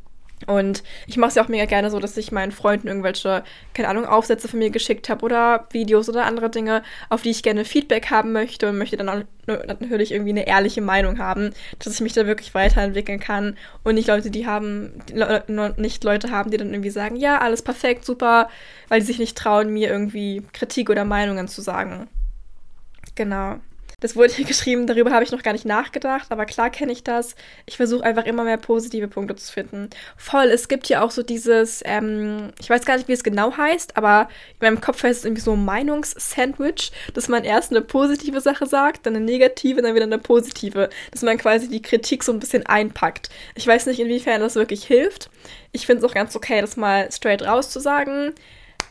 und 0.47 0.83
ich 1.07 1.17
mache 1.17 1.31
es 1.31 1.35
ja 1.37 1.45
auch 1.45 1.49
mega 1.49 1.65
gerne 1.65 1.91
so, 1.91 1.99
dass 2.01 2.17
ich 2.17 2.33
meinen 2.33 2.53
Freunden 2.53 2.89
irgendwelche, 2.89 3.45
keine 3.73 3.89
Ahnung, 3.89 4.05
Aufsätze 4.05 4.49
von 4.49 4.59
mir 4.59 4.71
geschickt 4.71 5.09
habe 5.09 5.25
oder 5.25 5.67
Videos 5.71 6.09
oder 6.09 6.27
andere 6.27 6.51
Dinge, 6.51 6.83
auf 7.09 7.23
die 7.23 7.31
ich 7.31 7.43
gerne 7.43 7.65
Feedback 7.65 8.11
haben 8.11 8.33
möchte 8.33 8.69
und 8.69 8.79
möchte 8.79 8.97
dann 8.97 9.25
natürlich 9.47 10.13
irgendwie 10.13 10.31
eine 10.31 10.47
ehrliche 10.47 10.81
Meinung 10.81 11.19
haben, 11.19 11.55
dass 11.79 11.95
ich 11.95 12.01
mich 12.01 12.13
da 12.13 12.27
wirklich 12.27 12.55
weiterentwickeln 12.55 13.21
kann 13.21 13.57
und 13.85 13.95
nicht 13.95 14.09
Leute, 14.09 14.31
die 14.31 14.47
haben, 14.47 15.03
nicht 15.77 16.05
Leute 16.05 16.31
haben, 16.31 16.51
die 16.51 16.57
dann 16.57 16.73
irgendwie 16.73 16.91
sagen, 16.91 17.17
ja, 17.17 17.39
alles 17.39 17.63
perfekt, 17.63 18.05
super, 18.05 18.49
weil 18.89 19.01
die 19.01 19.07
sich 19.07 19.19
nicht 19.19 19.39
trauen, 19.39 19.73
mir 19.73 19.89
irgendwie 19.89 20.43
Kritik 20.53 20.91
oder 20.91 21.05
Meinungen 21.05 21.49
zu 21.49 21.63
sagen. 21.63 22.09
Genau. 23.15 23.61
Das 24.05 24.17
wurde 24.17 24.35
hier 24.35 24.45
geschrieben, 24.45 24.87
darüber 24.87 25.13
habe 25.13 25.25
ich 25.25 25.33
noch 25.33 25.43
gar 25.43 25.55
nicht 25.55 25.65
nachgedacht, 25.65 26.27
aber 26.29 26.45
klar 26.45 26.69
kenne 26.69 26.93
ich 26.93 27.05
das. 27.05 27.37
Ich 27.65 27.79
versuche 27.79 28.05
einfach 28.05 28.27
immer 28.27 28.45
mehr 28.45 28.59
positive 28.59 29.09
Punkte 29.09 29.35
zu 29.35 29.51
finden. 29.51 29.89
Voll, 30.19 30.49
es 30.49 30.69
gibt 30.69 30.89
hier 30.89 31.03
auch 31.03 31.11
so 31.11 31.23
dieses, 31.23 31.81
ähm, 31.87 32.53
ich 32.61 32.69
weiß 32.69 32.85
gar 32.85 32.99
nicht, 32.99 33.09
wie 33.09 33.15
es 33.15 33.25
genau 33.25 33.57
heißt, 33.57 33.97
aber 33.97 34.29
in 34.61 34.67
meinem 34.67 34.83
Kopf 34.83 35.03
heißt 35.03 35.21
es 35.21 35.25
irgendwie 35.25 35.41
so 35.41 35.57
Meinungssandwich, 35.57 36.93
dass 37.15 37.29
man 37.29 37.45
erst 37.45 37.71
eine 37.71 37.81
positive 37.81 38.43
Sache 38.43 38.67
sagt, 38.67 39.07
dann 39.07 39.17
eine 39.17 39.25
negative, 39.25 39.81
dann 39.81 39.95
wieder 39.95 40.05
eine 40.05 40.19
positive. 40.19 40.91
Dass 41.11 41.23
man 41.23 41.39
quasi 41.39 41.71
die 41.71 41.81
Kritik 41.81 42.25
so 42.25 42.33
ein 42.33 42.41
bisschen 42.41 42.67
einpackt. 42.67 43.31
Ich 43.55 43.67
weiß 43.67 43.87
nicht, 43.87 44.01
inwiefern 44.01 44.43
das 44.43 44.55
wirklich 44.55 44.85
hilft. 44.85 45.31
Ich 45.73 45.87
finde 45.87 46.05
es 46.05 46.11
auch 46.11 46.15
ganz 46.15 46.37
okay, 46.37 46.61
das 46.61 46.77
mal 46.77 47.11
straight 47.11 47.41
raus 47.41 47.71
zu 47.71 47.81
sagen. 47.81 48.35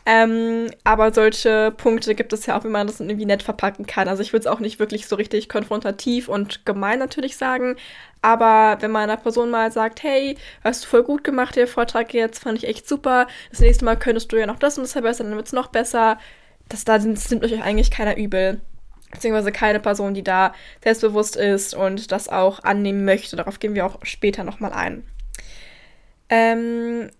Ähm, 0.06 0.66
aber 0.84 1.14
solche 1.14 1.72
Punkte 1.74 2.14
gibt 2.14 2.34
es 2.34 2.44
ja 2.44 2.58
auch, 2.58 2.64
wie 2.64 2.68
man 2.68 2.86
das 2.86 3.00
irgendwie 3.00 3.24
nett 3.24 3.42
verpacken 3.42 3.86
kann. 3.86 4.06
Also 4.06 4.22
ich 4.22 4.34
würde 4.34 4.40
es 4.40 4.46
auch 4.46 4.60
nicht 4.60 4.78
wirklich 4.78 5.06
so 5.06 5.16
richtig 5.16 5.48
konfrontativ 5.48 6.28
und 6.28 6.66
gemein 6.66 6.98
natürlich 6.98 7.38
sagen. 7.38 7.76
Aber 8.20 8.76
wenn 8.82 8.90
man 8.90 9.04
einer 9.04 9.16
Person 9.16 9.50
mal 9.50 9.72
sagt, 9.72 10.02
hey, 10.02 10.36
hast 10.62 10.84
du 10.84 10.88
voll 10.88 11.04
gut 11.04 11.24
gemacht, 11.24 11.56
der 11.56 11.66
Vortrag 11.66 12.12
jetzt, 12.12 12.42
fand 12.42 12.58
ich 12.58 12.68
echt 12.68 12.86
super. 12.86 13.26
Das 13.50 13.60
nächste 13.60 13.86
Mal 13.86 13.96
könntest 13.96 14.30
du 14.30 14.36
ja 14.36 14.46
noch 14.46 14.58
das 14.58 14.76
und 14.76 14.84
das 14.84 14.92
verbessern, 14.92 15.28
dann 15.28 15.36
wird 15.36 15.46
es 15.46 15.52
noch 15.54 15.68
besser. 15.68 16.18
Das, 16.68 16.84
da 16.84 16.98
das 16.98 17.30
nimmt 17.30 17.44
euch 17.44 17.62
eigentlich 17.62 17.90
keiner 17.90 18.16
übel. 18.16 18.60
Beziehungsweise 19.10 19.52
keine 19.52 19.80
Person, 19.80 20.12
die 20.12 20.24
da 20.24 20.54
selbstbewusst 20.82 21.36
ist 21.36 21.72
und 21.74 22.12
das 22.12 22.28
auch 22.28 22.62
annehmen 22.62 23.04
möchte. 23.04 23.36
Darauf 23.36 23.58
gehen 23.58 23.74
wir 23.74 23.86
auch 23.86 24.00
später 24.02 24.44
nochmal 24.44 24.72
ein. 24.72 25.04
Ähm, 26.28 27.10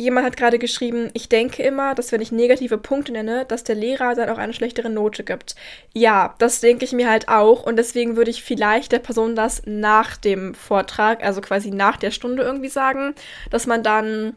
Jemand 0.00 0.24
hat 0.24 0.38
gerade 0.38 0.58
geschrieben, 0.58 1.10
ich 1.12 1.28
denke 1.28 1.62
immer, 1.62 1.94
dass 1.94 2.10
wenn 2.10 2.22
ich 2.22 2.32
negative 2.32 2.78
Punkte 2.78 3.12
nenne, 3.12 3.44
dass 3.44 3.64
der 3.64 3.74
Lehrer 3.74 4.14
dann 4.14 4.30
auch 4.30 4.38
eine 4.38 4.54
schlechtere 4.54 4.88
Note 4.88 5.24
gibt. 5.24 5.56
Ja, 5.92 6.34
das 6.38 6.60
denke 6.60 6.86
ich 6.86 6.92
mir 6.92 7.10
halt 7.10 7.28
auch 7.28 7.64
und 7.64 7.76
deswegen 7.76 8.16
würde 8.16 8.30
ich 8.30 8.42
vielleicht 8.42 8.92
der 8.92 9.00
Person 9.00 9.36
das 9.36 9.60
nach 9.66 10.16
dem 10.16 10.54
Vortrag, 10.54 11.22
also 11.22 11.42
quasi 11.42 11.70
nach 11.70 11.98
der 11.98 12.12
Stunde 12.12 12.42
irgendwie 12.42 12.70
sagen, 12.70 13.14
dass 13.50 13.66
man 13.66 13.82
dann 13.82 14.36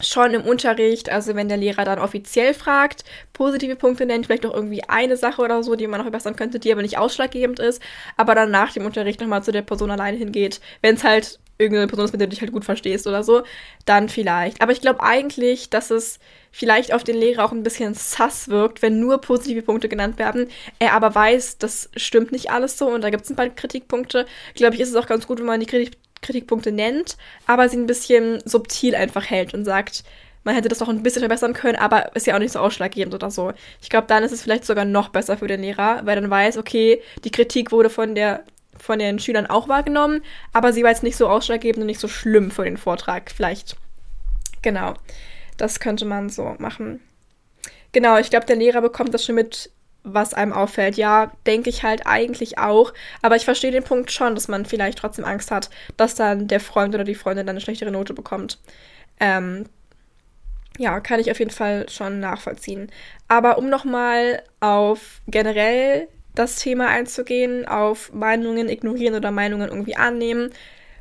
schon 0.00 0.32
im 0.32 0.46
Unterricht, 0.46 1.10
also 1.10 1.34
wenn 1.34 1.50
der 1.50 1.58
Lehrer 1.58 1.84
dann 1.84 1.98
offiziell 1.98 2.54
fragt, 2.54 3.04
positive 3.34 3.76
Punkte 3.76 4.06
nennt, 4.06 4.24
vielleicht 4.24 4.46
auch 4.46 4.54
irgendwie 4.54 4.82
eine 4.88 5.18
Sache 5.18 5.42
oder 5.42 5.62
so, 5.62 5.76
die 5.76 5.88
man 5.88 5.98
noch 5.98 6.06
verbessern 6.06 6.36
könnte, 6.36 6.58
die 6.58 6.72
aber 6.72 6.80
nicht 6.80 6.96
ausschlaggebend 6.96 7.58
ist, 7.58 7.82
aber 8.16 8.34
dann 8.34 8.50
nach 8.50 8.72
dem 8.72 8.86
Unterricht 8.86 9.20
nochmal 9.20 9.42
zu 9.42 9.52
der 9.52 9.60
Person 9.60 9.90
alleine 9.90 10.16
hingeht, 10.16 10.62
wenn 10.80 10.94
es 10.94 11.04
halt 11.04 11.38
irgendeine 11.62 11.86
Person 11.86 12.04
ist, 12.04 12.12
mit 12.12 12.20
der 12.20 12.28
du 12.28 12.32
dich 12.32 12.40
halt 12.40 12.52
gut 12.52 12.64
verstehst 12.64 13.06
oder 13.06 13.22
so, 13.22 13.42
dann 13.84 14.08
vielleicht. 14.08 14.60
Aber 14.60 14.72
ich 14.72 14.80
glaube 14.80 15.02
eigentlich, 15.02 15.70
dass 15.70 15.90
es 15.90 16.18
vielleicht 16.50 16.92
auf 16.92 17.04
den 17.04 17.16
Lehrer 17.16 17.44
auch 17.44 17.52
ein 17.52 17.62
bisschen 17.62 17.94
sass 17.94 18.48
wirkt, 18.48 18.82
wenn 18.82 19.00
nur 19.00 19.20
positive 19.20 19.62
Punkte 19.62 19.88
genannt 19.88 20.18
werden, 20.18 20.48
er 20.78 20.92
aber 20.92 21.14
weiß, 21.14 21.58
das 21.58 21.90
stimmt 21.96 22.32
nicht 22.32 22.50
alles 22.50 22.76
so 22.76 22.88
und 22.88 23.02
da 23.02 23.10
gibt 23.10 23.24
es 23.24 23.30
ein 23.30 23.36
paar 23.36 23.48
Kritikpunkte. 23.48 24.26
Glaube 24.54 24.74
ich, 24.74 24.80
ist 24.80 24.90
es 24.90 24.96
auch 24.96 25.06
ganz 25.06 25.26
gut, 25.26 25.38
wenn 25.38 25.46
man 25.46 25.60
die 25.60 25.66
Kritik 25.66 25.96
Kritikpunkte 26.22 26.70
nennt, 26.70 27.16
aber 27.46 27.68
sie 27.68 27.76
ein 27.76 27.86
bisschen 27.86 28.40
subtil 28.44 28.94
einfach 28.94 29.28
hält 29.28 29.54
und 29.54 29.64
sagt, 29.64 30.04
man 30.44 30.54
hätte 30.54 30.68
das 30.68 30.82
auch 30.82 30.88
ein 30.88 31.02
bisschen 31.02 31.20
verbessern 31.20 31.52
können, 31.52 31.76
aber 31.76 32.14
ist 32.16 32.26
ja 32.26 32.34
auch 32.34 32.40
nicht 32.40 32.52
so 32.52 32.58
ausschlaggebend 32.58 33.14
oder 33.14 33.30
so. 33.30 33.52
Ich 33.80 33.90
glaube, 33.90 34.06
dann 34.06 34.24
ist 34.24 34.32
es 34.32 34.42
vielleicht 34.42 34.64
sogar 34.64 34.84
noch 34.84 35.10
besser 35.10 35.36
für 35.36 35.46
den 35.46 35.60
Lehrer, 35.60 36.00
weil 36.04 36.16
dann 36.16 36.30
weiß, 36.30 36.58
okay, 36.58 37.02
die 37.24 37.30
Kritik 37.30 37.70
wurde 37.70 37.90
von 37.90 38.14
der 38.14 38.44
von 38.82 38.98
den 38.98 39.20
Schülern 39.20 39.46
auch 39.46 39.68
wahrgenommen, 39.68 40.22
aber 40.52 40.72
sie 40.72 40.82
war 40.82 40.90
jetzt 40.90 41.04
nicht 41.04 41.16
so 41.16 41.28
ausschlaggebend 41.28 41.82
und 41.82 41.86
nicht 41.86 42.00
so 42.00 42.08
schlimm 42.08 42.50
für 42.50 42.64
den 42.64 42.76
Vortrag. 42.76 43.30
Vielleicht. 43.30 43.76
Genau. 44.60 44.94
Das 45.56 45.78
könnte 45.78 46.04
man 46.04 46.30
so 46.30 46.56
machen. 46.58 47.00
Genau, 47.92 48.18
ich 48.18 48.28
glaube, 48.28 48.46
der 48.46 48.56
Lehrer 48.56 48.80
bekommt 48.80 49.14
das 49.14 49.24
schon 49.24 49.36
mit, 49.36 49.70
was 50.02 50.34
einem 50.34 50.52
auffällt. 50.52 50.96
Ja, 50.96 51.30
denke 51.46 51.70
ich 51.70 51.84
halt 51.84 52.08
eigentlich 52.08 52.58
auch. 52.58 52.92
Aber 53.20 53.36
ich 53.36 53.44
verstehe 53.44 53.70
den 53.70 53.84
Punkt 53.84 54.10
schon, 54.10 54.34
dass 54.34 54.48
man 54.48 54.66
vielleicht 54.66 54.98
trotzdem 54.98 55.24
Angst 55.24 55.52
hat, 55.52 55.70
dass 55.96 56.16
dann 56.16 56.48
der 56.48 56.58
Freund 56.58 56.92
oder 56.92 57.04
die 57.04 57.14
Freundin 57.14 57.46
dann 57.46 57.54
eine 57.54 57.60
schlechtere 57.60 57.92
Note 57.92 58.14
bekommt. 58.14 58.58
Ähm, 59.20 59.66
ja, 60.76 60.98
kann 60.98 61.20
ich 61.20 61.30
auf 61.30 61.38
jeden 61.38 61.52
Fall 61.52 61.88
schon 61.88 62.18
nachvollziehen. 62.18 62.90
Aber 63.28 63.58
um 63.58 63.68
nochmal 63.68 64.42
auf 64.58 65.20
generell 65.28 66.08
das 66.34 66.56
Thema 66.56 66.88
einzugehen, 66.88 67.66
auf 67.66 68.12
Meinungen 68.12 68.68
ignorieren 68.68 69.14
oder 69.14 69.30
Meinungen 69.30 69.68
irgendwie 69.68 69.96
annehmen. 69.96 70.50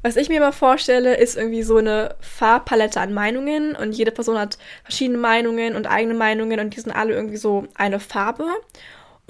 Was 0.04 0.16
ich 0.16 0.30
mir 0.30 0.38
immer 0.38 0.52
vorstelle, 0.52 1.16
ist 1.16 1.38
irgendwie 1.38 1.62
so 1.62 1.78
eine 1.78 2.16
Farbpalette 2.22 3.00
an 3.00 3.14
Meinungen 3.14 3.76
und 3.76 3.92
jede 3.92 4.12
Person 4.12 4.40
hat 4.40 4.58
verschiedene 4.84 5.20
Meinungen 5.20 5.76
und 5.76 5.86
eigene 5.86 6.16
Meinungen 6.16 6.60
und 6.60 6.76
die 6.76 6.80
sind 6.80 6.92
alle 6.92 7.14
irgendwie 7.14 7.38
so 7.38 7.68
eine 7.76 8.00
Farbe. 8.00 8.46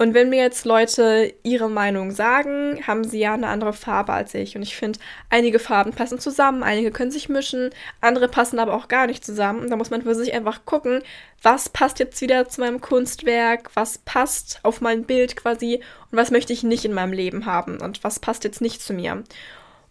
Und 0.02 0.14
wenn 0.14 0.30
mir 0.30 0.42
jetzt 0.42 0.64
Leute 0.64 1.32
ihre 1.44 1.70
Meinung 1.70 2.10
sagen, 2.10 2.84
haben 2.88 3.04
sie 3.04 3.20
ja 3.20 3.34
eine 3.34 3.46
andere 3.46 3.72
Farbe 3.72 4.12
als 4.12 4.34
ich. 4.34 4.56
Und 4.56 4.62
ich 4.62 4.74
finde, 4.74 4.98
einige 5.30 5.60
Farben 5.60 5.92
passen 5.92 6.18
zusammen, 6.18 6.64
einige 6.64 6.90
können 6.90 7.12
sich 7.12 7.28
mischen, 7.28 7.70
andere 8.00 8.26
passen 8.26 8.58
aber 8.58 8.74
auch 8.74 8.88
gar 8.88 9.06
nicht 9.06 9.24
zusammen. 9.24 9.60
Und 9.60 9.70
da 9.70 9.76
muss 9.76 9.90
man 9.90 10.02
für 10.02 10.16
sich 10.16 10.34
einfach 10.34 10.64
gucken, 10.64 11.04
was 11.40 11.68
passt 11.68 12.00
jetzt 12.00 12.20
wieder 12.20 12.48
zu 12.48 12.62
meinem 12.62 12.80
Kunstwerk, 12.80 13.70
was 13.74 13.98
passt 13.98 14.58
auf 14.64 14.80
mein 14.80 15.04
Bild 15.04 15.36
quasi 15.36 15.80
und 16.10 16.18
was 16.18 16.32
möchte 16.32 16.52
ich 16.52 16.64
nicht 16.64 16.84
in 16.84 16.94
meinem 16.94 17.12
Leben 17.12 17.46
haben 17.46 17.80
und 17.80 18.02
was 18.02 18.18
passt 18.18 18.42
jetzt 18.42 18.60
nicht 18.60 18.82
zu 18.82 18.94
mir. 18.94 19.22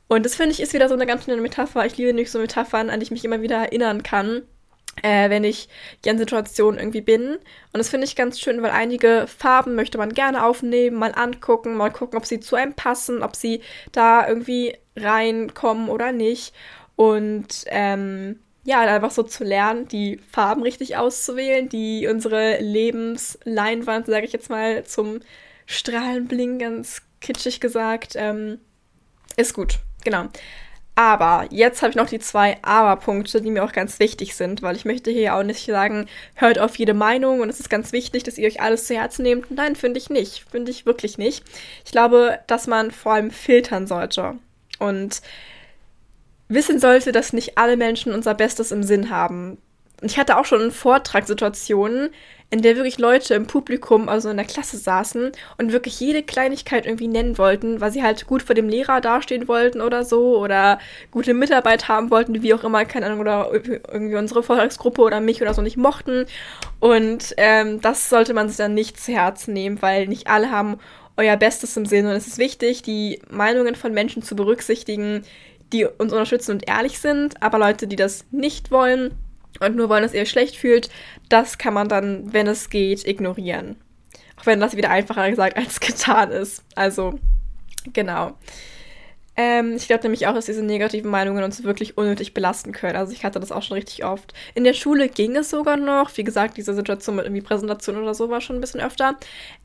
Und 0.10 0.26
das 0.26 0.36
finde 0.36 0.52
ich 0.52 0.60
ist 0.60 0.74
wieder 0.74 0.90
so 0.90 0.94
eine 0.94 1.06
ganz 1.06 1.24
schöne 1.24 1.42
Metapher. 1.42 1.86
Ich 1.86 1.96
liebe 1.96 2.10
nämlich 2.10 2.32
so 2.32 2.40
Metaphern, 2.40 2.90
an 2.90 3.00
die 3.00 3.06
ich 3.06 3.12
mich 3.12 3.24
immer 3.24 3.42
wieder 3.42 3.60
erinnern 3.60 4.04
kann 4.04 4.42
äh, 5.02 5.30
wenn 5.30 5.44
ich 5.44 5.70
in 6.06 6.18
Situationen 6.18 6.80
irgendwie 6.80 7.02
bin. 7.02 7.36
Und 7.36 7.78
das 7.78 7.90
finde 7.90 8.06
ich 8.06 8.16
ganz 8.16 8.40
schön, 8.40 8.62
weil 8.62 8.72
einige 8.72 9.26
Farben 9.28 9.76
möchte 9.76 9.98
man 9.98 10.14
gerne 10.14 10.46
aufnehmen, 10.46 10.98
mal 10.98 11.14
angucken, 11.16 11.76
mal 11.76 11.92
gucken, 11.92 12.18
ob 12.18 12.26
sie 12.26 12.40
zu 12.40 12.56
einem 12.56 12.74
passen, 12.74 13.24
ob 13.24 13.36
sie 13.36 13.62
da 13.92 14.28
irgendwie 14.28 14.76
reinkommen 14.96 15.90
oder 15.90 16.12
nicht. 16.12 16.54
Und 16.96 17.66
ähm, 17.68 18.40
ja, 18.64 18.82
einfach 18.82 19.12
so 19.12 19.24
zu 19.24 19.44
lernen, 19.44 19.88
die 19.88 20.20
Farben 20.32 20.62
richtig 20.62 20.98
auszuwählen, 20.98 21.68
die 21.68 22.08
unsere 22.08 22.60
Lebensleinwand, 22.60 24.06
sage 24.06 24.26
ich 24.26 24.34
jetzt 24.34 24.50
mal, 24.50 24.84
zum 24.84 25.20
Strahlen 25.66 26.28
blinken, 26.28 26.60
ganz 26.60 27.02
kitschig 27.22 27.60
gesagt, 27.60 28.14
ähm, 28.16 28.60
ist 29.38 29.54
gut. 29.54 29.80
Genau. 30.04 30.28
Aber 30.96 31.48
jetzt 31.52 31.82
habe 31.82 31.92
ich 31.92 31.96
noch 31.96 32.10
die 32.10 32.20
zwei 32.20 32.58
Aber-Punkte, 32.64 33.42
die 33.42 33.50
mir 33.50 33.64
auch 33.64 33.72
ganz 33.72 34.00
wichtig 34.00 34.36
sind, 34.36 34.62
weil 34.62 34.76
ich 34.76 34.86
möchte 34.86 35.10
hier 35.10 35.36
auch 35.36 35.44
nicht 35.44 35.66
sagen, 35.66 36.08
hört 36.36 36.60
auf 36.60 36.76
jede 36.76 36.94
Meinung 36.94 37.40
und 37.40 37.50
es 37.50 37.60
ist 37.60 37.70
ganz 37.70 37.94
wichtig, 37.94 38.24
dass 38.24 38.38
ihr 38.38 38.48
euch 38.48 38.62
alles 38.62 38.86
zu 38.88 38.96
Herzen 38.96 39.24
nehmt. 39.24 39.50
Nein, 39.52 39.76
finde 39.76 40.00
ich 40.00 40.10
nicht. 40.10 40.46
Finde 40.52 40.70
ich 40.70 40.86
wirklich 40.86 41.18
nicht. 41.18 41.46
Ich 41.86 41.92
glaube, 41.92 42.40
dass 42.48 42.68
man 42.68 42.92
vor 42.92 43.14
allem 43.14 43.32
filtern 43.32 43.88
sollte 43.88 44.36
und 44.80 45.22
wissen 46.50 46.80
sollte, 46.80 47.14
dass 47.14 47.32
nicht 47.32 47.58
alle 47.58 47.78
Menschen 47.78 48.14
unser 48.14 48.34
Bestes 48.34 48.72
im 48.72 48.84
Sinn 48.84 49.10
haben. 49.10 49.58
Ich 50.02 50.18
hatte 50.18 50.38
auch 50.38 50.46
schon 50.46 50.72
Vortragssituationen, 50.72 52.10
in 52.52 52.62
der 52.62 52.76
wirklich 52.76 53.00
Leute 53.00 53.34
im 53.34 53.48
Publikum, 53.48 54.10
also 54.10 54.30
in 54.30 54.36
der 54.36 54.46
Klasse 54.46 54.78
saßen 54.78 55.32
und 55.58 55.72
wirklich 55.72 55.98
jede 56.02 56.22
Kleinigkeit 56.22 56.86
irgendwie 56.86 57.08
nennen 57.08 57.38
wollten, 57.38 57.80
weil 57.80 57.94
sie 57.94 58.04
halt 58.04 58.28
gut 58.28 58.44
vor 58.44 58.56
dem 58.56 58.68
Lehrer 58.68 59.00
dastehen 59.00 59.48
wollten 59.48 59.80
oder 59.80 60.04
so 60.04 60.38
oder 60.38 60.78
gute 61.12 61.34
Mitarbeit 61.34 61.88
haben 61.88 62.12
wollten, 62.12 62.44
wie 62.44 62.54
auch 62.54 62.66
immer, 62.66 62.84
keine 62.84 63.06
Ahnung, 63.06 63.22
oder 63.22 63.50
irgendwie 63.54 64.18
unsere 64.18 64.44
Vortragsgruppe 64.44 65.02
oder 65.02 65.22
mich 65.22 65.42
oder 65.42 65.54
so 65.54 65.62
nicht 65.62 65.78
mochten. 65.78 66.26
Und 66.82 67.34
ähm, 67.38 67.80
das 67.80 68.10
sollte 68.10 68.34
man 68.34 68.50
sich 68.50 68.58
dann 68.58 68.74
nicht 68.74 69.00
zu 69.00 69.14
Herzen 69.14 69.54
nehmen, 69.54 69.82
weil 69.82 70.08
nicht 70.08 70.28
alle 70.28 70.52
haben 70.52 70.78
euer 71.16 71.38
Bestes 71.38 71.78
im 71.78 71.86
Sinn 71.86 72.06
und 72.06 72.14
es 72.14 72.28
ist 72.28 72.38
wichtig, 72.38 72.84
die 72.84 73.22
Meinungen 73.30 73.76
von 73.76 73.94
Menschen 73.94 74.24
zu 74.24 74.36
berücksichtigen, 74.36 75.24
die 75.72 75.86
uns 75.86 76.12
unterstützen 76.12 76.52
und 76.52 76.68
ehrlich 76.68 77.00
sind, 77.00 77.42
aber 77.42 77.60
Leute, 77.60 77.88
die 77.88 77.96
das 77.96 78.26
nicht 78.32 78.72
wollen, 78.72 79.12
und 79.60 79.76
nur 79.76 79.90
wollen, 79.90 80.04
dass 80.04 80.14
ihr 80.14 80.22
euch 80.22 80.30
schlecht 80.30 80.56
fühlt, 80.56 80.90
das 81.30 81.58
kann 81.58 81.74
man 81.74 81.90
dann, 81.90 82.34
wenn 82.34 82.48
es 82.48 82.70
geht, 82.70 83.08
ignorieren. 83.08 83.76
Auch 84.38 84.46
wenn 84.46 84.60
das 84.60 84.76
wieder 84.76 84.90
einfacher 84.90 85.30
gesagt 85.30 85.58
als 85.58 85.80
getan 85.82 86.32
ist. 86.32 86.64
Also, 86.76 87.20
genau. 87.94 88.36
Ähm, 89.38 89.76
ich 89.78 89.88
glaube 89.88 90.04
nämlich 90.04 90.28
auch, 90.28 90.34
dass 90.34 90.46
diese 90.46 90.62
negativen 90.62 91.10
Meinungen 91.10 91.44
uns 91.44 91.64
wirklich 91.64 91.98
unnötig 91.98 92.34
belasten 92.34 92.74
können. 92.74 92.98
Also 92.98 93.14
ich 93.14 93.24
hatte 93.24 93.40
das 93.40 93.52
auch 93.52 93.64
schon 93.64 93.76
richtig 93.76 94.04
oft. 94.04 94.34
In 94.56 94.66
der 94.66 94.74
Schule 94.74 95.08
ging 95.08 95.36
es 95.38 95.50
sogar 95.50 95.78
noch. 95.78 96.16
Wie 96.18 96.26
gesagt, 96.26 96.58
diese 96.58 96.74
Situation 96.74 97.16
mit 97.16 97.26
irgendwie 97.26 97.42
Präsentation 97.42 97.98
oder 97.98 98.14
so 98.14 98.30
war 98.30 98.42
schon 98.42 98.58
ein 98.58 98.62
bisschen 98.62 98.82
öfter. 98.82 99.16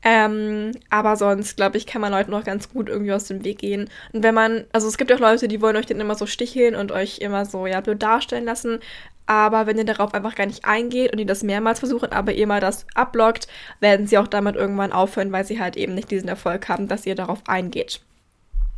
Ähm, 0.03 0.71
aber 0.89 1.17
sonst, 1.17 1.57
glaube 1.57 1.77
ich, 1.77 1.85
kann 1.85 2.01
man 2.01 2.13
Leuten 2.13 2.31
noch 2.31 2.45
ganz 2.45 2.69
gut 2.69 2.87
irgendwie 2.87 3.11
aus 3.11 3.25
dem 3.25 3.43
Weg 3.43 3.59
gehen. 3.59 3.89
Und 4.13 4.23
wenn 4.23 4.33
man, 4.33 4.63
also 4.71 4.87
es 4.87 4.97
gibt 4.97 5.11
auch 5.11 5.19
Leute, 5.19 5.49
die 5.49 5.61
wollen 5.61 5.75
euch 5.75 5.85
dann 5.85 5.99
immer 5.99 6.15
so 6.15 6.25
sticheln 6.25 6.73
und 6.73 6.93
euch 6.93 7.19
immer 7.19 7.45
so, 7.45 7.67
ja, 7.67 7.81
blöd 7.81 8.01
darstellen 8.01 8.45
lassen. 8.45 8.79
Aber 9.27 9.67
wenn 9.67 9.77
ihr 9.77 9.85
darauf 9.85 10.13
einfach 10.13 10.35
gar 10.35 10.45
nicht 10.45 10.65
eingeht 10.65 11.11
und 11.11 11.19
ihr 11.19 11.25
das 11.25 11.43
mehrmals 11.43 11.79
versucht, 11.79 12.13
aber 12.13 12.33
ihr 12.33 12.47
mal 12.47 12.61
das 12.61 12.85
ablockt, 12.95 13.47
werden 13.79 14.07
sie 14.07 14.17
auch 14.17 14.27
damit 14.27 14.55
irgendwann 14.55 14.93
aufhören, 14.93 15.31
weil 15.31 15.45
sie 15.45 15.59
halt 15.59 15.77
eben 15.77 15.93
nicht 15.93 16.09
diesen 16.09 16.29
Erfolg 16.29 16.67
haben, 16.69 16.87
dass 16.87 17.05
ihr 17.05 17.15
darauf 17.15 17.39
eingeht. 17.45 18.01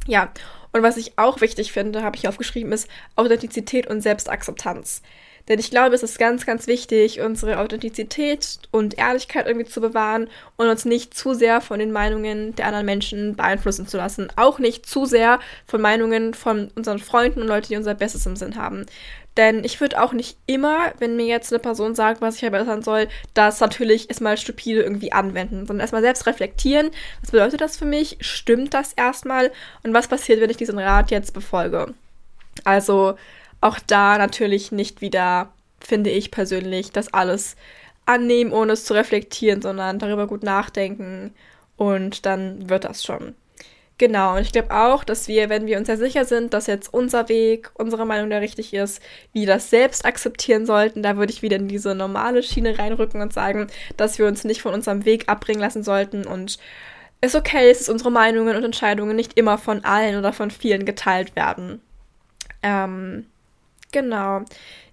Ja, 0.08 0.32
und 0.72 0.84
was 0.84 0.98
ich 0.98 1.18
auch 1.18 1.40
wichtig 1.42 1.72
finde, 1.72 2.04
habe 2.04 2.18
ich 2.18 2.28
aufgeschrieben, 2.28 2.72
ist 2.72 2.90
Authentizität 3.16 3.88
und 3.88 4.02
Selbstakzeptanz. 4.02 5.02
Denn 5.48 5.60
ich 5.60 5.72
glaube, 5.72 5.96
es 5.96 6.04
ist 6.04 6.20
ganz, 6.20 6.46
ganz 6.46 6.68
wichtig, 6.68 7.22
unsere 7.22 7.58
Authentizität 7.58 8.60
und 8.70 9.00
Ehrlichkeit 9.00 9.48
irgendwie 9.48 9.68
zu 9.68 9.82
bewahren 9.82 10.30
und 10.58 10.68
uns 10.68 10.86
nicht 10.86 11.16
zu 11.16 11.34
sehr 11.34 11.60
von 11.60 11.80
den 11.80 11.92
Meinungen 11.92 12.56
der 12.56 12.68
anderen 12.68 12.86
Menschen 12.86 13.36
beeinflussen 13.36 13.88
zu 13.88 13.98
lassen. 13.98 14.28
Auch 14.36 14.60
nicht 14.60 14.86
zu 14.86 15.06
sehr 15.06 15.40
von 15.66 15.82
Meinungen 15.82 16.36
von 16.36 16.70
unseren 16.76 17.00
Freunden 17.00 17.42
und 17.42 17.48
Leuten, 17.48 17.70
die 17.70 17.78
unser 17.78 17.96
Bestes 17.96 18.28
im 18.28 18.36
Sinn 18.36 18.58
haben. 18.58 18.86
Denn 19.40 19.64
ich 19.64 19.80
würde 19.80 20.04
auch 20.04 20.12
nicht 20.12 20.38
immer, 20.48 20.92
wenn 21.00 21.16
mir 21.16 21.26
jetzt 21.26 21.54
eine 21.54 21.62
Person 21.62 21.96
sagt, 21.96 22.20
was 22.20 22.36
ich 22.36 22.42
verbessern 22.42 22.82
soll, 22.82 23.08
das 23.34 23.62
natürlich 23.62 24.10
erstmal 24.10 24.38
stupide 24.38 24.82
irgendwie 24.82 25.14
anwenden, 25.14 25.66
sondern 25.66 25.80
erstmal 25.80 26.02
selbst 26.02 26.28
reflektieren. 26.28 26.92
Was 27.22 27.32
bedeutet 27.32 27.62
das 27.62 27.78
für 27.78 27.86
mich? 27.86 28.18
Stimmt 28.20 28.74
das 28.74 28.92
erstmal? 28.92 29.50
Und 29.84 29.94
was 29.94 30.10
passiert, 30.10 30.42
wenn 30.42 30.50
ich 30.50 30.58
diesen 30.58 30.78
Rat 30.78 31.10
jetzt 31.10 31.34
befolge? 31.34 31.94
Also 32.66 33.16
auch 33.62 33.80
da 33.88 34.18
natürlich 34.18 34.74
nicht 34.74 35.00
wieder, 35.00 35.54
finde 35.80 36.10
ich 36.10 36.32
persönlich, 36.32 36.92
das 36.92 37.14
alles 37.14 37.56
annehmen, 38.06 38.52
ohne 38.52 38.74
es 38.74 38.84
zu 38.84 38.94
reflektieren, 38.94 39.62
sondern 39.62 40.00
darüber 40.00 40.28
gut 40.28 40.44
nachdenken 40.44 41.34
und 41.78 42.26
dann 42.26 42.70
wird 42.70 42.84
das 42.84 43.06
schon. 43.06 43.36
Genau, 44.00 44.38
und 44.38 44.42
ich 44.44 44.54
glaube 44.54 44.72
auch, 44.74 45.04
dass 45.04 45.28
wir, 45.28 45.50
wenn 45.50 45.66
wir 45.66 45.78
uns 45.78 45.90
ja 45.90 45.98
sicher 45.98 46.24
sind, 46.24 46.54
dass 46.54 46.68
jetzt 46.68 46.94
unser 46.94 47.28
Weg, 47.28 47.70
unsere 47.74 48.06
Meinung 48.06 48.30
der 48.30 48.40
richtig 48.40 48.74
ist, 48.74 49.02
wir 49.34 49.46
das 49.46 49.70
selbst 49.70 50.06
akzeptieren 50.06 50.66
sollten, 50.66 51.04
da 51.04 51.18
würde 51.18 51.34
ich 51.34 51.42
wieder 51.42 51.58
in 51.58 51.68
diese 51.68 51.94
normale 51.94 52.42
Schiene 52.42 52.80
reinrücken 52.80 53.22
und 53.22 53.34
sagen, 53.34 53.68
dass 53.98 54.18
wir 54.18 54.26
uns 54.26 54.46
nicht 54.46 54.62
von 54.62 54.74
unserem 54.74 55.04
Weg 55.04 55.28
abbringen 55.28 55.60
lassen 55.60 55.84
sollten 55.84 56.26
und 56.26 56.60
es 57.20 57.36
okay 57.36 57.70
ist, 57.70 57.82
dass 57.82 57.90
unsere 57.90 58.10
Meinungen 58.10 58.56
und 58.56 58.64
Entscheidungen 58.64 59.18
nicht 59.18 59.38
immer 59.38 59.58
von 59.58 59.84
allen 59.84 60.18
oder 60.18 60.32
von 60.32 60.50
vielen 60.50 60.86
geteilt 60.86 61.36
werden. 61.36 61.82
Ähm, 62.64 63.26
Genau. 63.92 64.42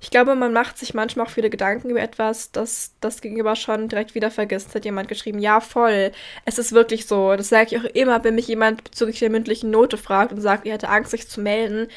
Ich 0.00 0.10
glaube, 0.10 0.34
man 0.36 0.54
macht 0.54 0.78
sich 0.78 0.94
manchmal 0.94 1.26
auch 1.26 1.30
viele 1.30 1.50
Gedanken 1.50 1.90
über 1.90 2.00
etwas, 2.00 2.50
das 2.52 2.94
das 3.00 3.20
Gegenüber 3.20 3.54
schon 3.54 3.88
direkt 3.88 4.14
wieder 4.14 4.30
vergisst. 4.30 4.74
Hat 4.74 4.86
jemand 4.86 5.08
geschrieben, 5.08 5.38
ja, 5.38 5.60
voll. 5.60 6.12
Es 6.46 6.58
ist 6.58 6.72
wirklich 6.72 7.06
so. 7.06 7.36
Das 7.36 7.50
sage 7.50 7.76
ich 7.76 7.78
auch 7.78 7.84
immer, 7.94 8.24
wenn 8.24 8.34
mich 8.36 8.48
jemand 8.48 8.84
bezüglich 8.84 9.18
der 9.18 9.28
mündlichen 9.30 9.70
Note 9.70 9.98
fragt 9.98 10.32
und 10.32 10.40
sagt, 10.40 10.66
er 10.66 10.74
hätte 10.74 10.88
Angst, 10.88 11.10
sich 11.10 11.28
zu 11.28 11.42
melden. 11.42 11.88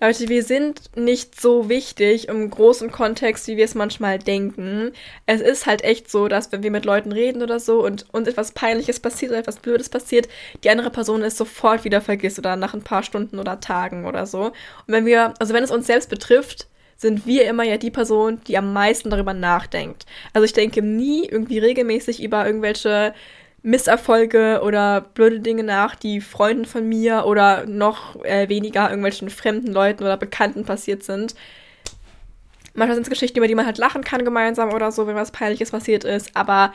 Leute, 0.00 0.28
wir 0.28 0.44
sind 0.44 0.96
nicht 0.96 1.40
so 1.40 1.68
wichtig 1.68 2.28
im 2.28 2.48
großen 2.48 2.92
Kontext, 2.92 3.48
wie 3.48 3.56
wir 3.56 3.64
es 3.64 3.74
manchmal 3.74 4.20
denken. 4.20 4.92
Es 5.26 5.40
ist 5.40 5.66
halt 5.66 5.82
echt 5.82 6.08
so, 6.08 6.28
dass 6.28 6.52
wenn 6.52 6.62
wir 6.62 6.70
mit 6.70 6.84
Leuten 6.84 7.10
reden 7.10 7.42
oder 7.42 7.58
so 7.58 7.84
und 7.84 8.06
uns 8.12 8.28
etwas 8.28 8.52
Peinliches 8.52 9.00
passiert 9.00 9.32
oder 9.32 9.40
etwas 9.40 9.56
Blödes 9.56 9.88
passiert, 9.88 10.28
die 10.62 10.70
andere 10.70 10.90
Person 10.90 11.22
es 11.22 11.36
sofort 11.36 11.82
wieder 11.82 12.00
vergisst 12.00 12.38
oder 12.38 12.54
nach 12.54 12.74
ein 12.74 12.84
paar 12.84 13.02
Stunden 13.02 13.40
oder 13.40 13.58
Tagen 13.58 14.06
oder 14.06 14.24
so. 14.24 14.42
Und 14.42 14.52
wenn 14.86 15.04
wir, 15.04 15.34
also 15.40 15.52
wenn 15.52 15.64
es 15.64 15.72
uns 15.72 15.88
selbst 15.88 16.10
betrifft, 16.10 16.68
sind 16.96 17.26
wir 17.26 17.48
immer 17.48 17.64
ja 17.64 17.76
die 17.76 17.90
Person, 17.90 18.40
die 18.46 18.56
am 18.56 18.72
meisten 18.72 19.10
darüber 19.10 19.34
nachdenkt. 19.34 20.06
Also 20.32 20.44
ich 20.44 20.52
denke 20.52 20.80
nie 20.80 21.26
irgendwie 21.26 21.58
regelmäßig 21.58 22.22
über 22.22 22.46
irgendwelche 22.46 23.14
Misserfolge 23.62 24.60
oder 24.62 25.00
blöde 25.00 25.40
Dinge 25.40 25.64
nach, 25.64 25.94
die 25.94 26.20
Freunden 26.20 26.64
von 26.64 26.88
mir 26.88 27.24
oder 27.26 27.66
noch 27.66 28.22
äh, 28.24 28.48
weniger 28.48 28.88
irgendwelchen 28.88 29.30
fremden 29.30 29.72
Leuten 29.72 30.04
oder 30.04 30.16
Bekannten 30.16 30.64
passiert 30.64 31.02
sind. 31.02 31.34
Manchmal 32.74 32.94
sind 32.94 33.02
es 33.02 33.10
Geschichten, 33.10 33.38
über 33.38 33.48
die 33.48 33.56
man 33.56 33.66
halt 33.66 33.78
lachen 33.78 34.04
kann 34.04 34.24
gemeinsam 34.24 34.72
oder 34.72 34.92
so, 34.92 35.06
wenn 35.06 35.16
was 35.16 35.32
Peinliches 35.32 35.72
passiert 35.72 36.04
ist, 36.04 36.36
aber 36.36 36.72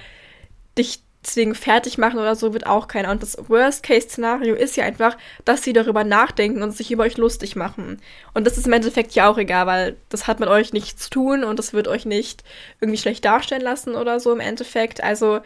dich 0.77 1.01
deswegen 1.25 1.55
fertig 1.55 1.97
machen 1.97 2.19
oder 2.19 2.35
so 2.35 2.53
wird 2.53 2.67
auch 2.67 2.87
keiner. 2.87 3.11
Und 3.11 3.23
das 3.23 3.37
Worst-Case-Szenario 3.47 4.55
ist 4.55 4.75
ja 4.75 4.83
einfach, 4.83 5.17
dass 5.45 5.63
sie 5.63 5.73
darüber 5.73 6.03
nachdenken 6.03 6.61
und 6.61 6.71
sich 6.71 6.91
über 6.91 7.03
euch 7.03 7.17
lustig 7.17 7.55
machen. 7.55 8.01
Und 8.33 8.45
das 8.45 8.57
ist 8.57 8.67
im 8.67 8.73
Endeffekt 8.73 9.13
ja 9.13 9.29
auch 9.29 9.37
egal, 9.37 9.65
weil 9.67 9.97
das 10.09 10.27
hat 10.27 10.39
mit 10.39 10.49
euch 10.49 10.73
nichts 10.73 11.03
zu 11.03 11.09
tun 11.09 11.43
und 11.43 11.59
das 11.59 11.73
wird 11.73 11.87
euch 11.87 12.05
nicht 12.05 12.43
irgendwie 12.81 12.99
schlecht 12.99 13.23
darstellen 13.25 13.61
lassen 13.61 13.95
oder 13.95 14.19
so 14.19 14.31
im 14.33 14.39
Endeffekt. 14.39 15.01
Also 15.01 15.39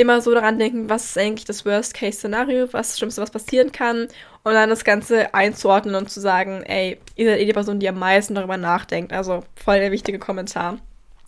immer 0.00 0.20
so 0.20 0.32
daran 0.32 0.58
denken, 0.58 0.88
was 0.88 1.04
ist 1.06 1.18
eigentlich 1.18 1.44
das 1.44 1.64
Worst-Case-Szenario, 1.64 2.72
was 2.72 2.88
das 2.88 2.98
Schlimmste, 2.98 3.22
was 3.22 3.30
passieren 3.30 3.72
kann, 3.72 4.08
und 4.42 4.54
dann 4.54 4.70
das 4.70 4.84
Ganze 4.84 5.34
einzuordnen 5.34 5.94
und 5.94 6.10
zu 6.10 6.20
sagen, 6.20 6.62
ey, 6.62 6.98
ihr 7.16 7.30
seid 7.30 7.40
eh 7.40 7.44
die 7.44 7.52
Person, 7.52 7.78
die 7.78 7.88
am 7.88 7.98
meisten 7.98 8.34
darüber 8.34 8.56
nachdenkt. 8.56 9.12
Also 9.12 9.44
voll 9.54 9.80
der 9.80 9.92
wichtige 9.92 10.18
Kommentar. 10.18 10.78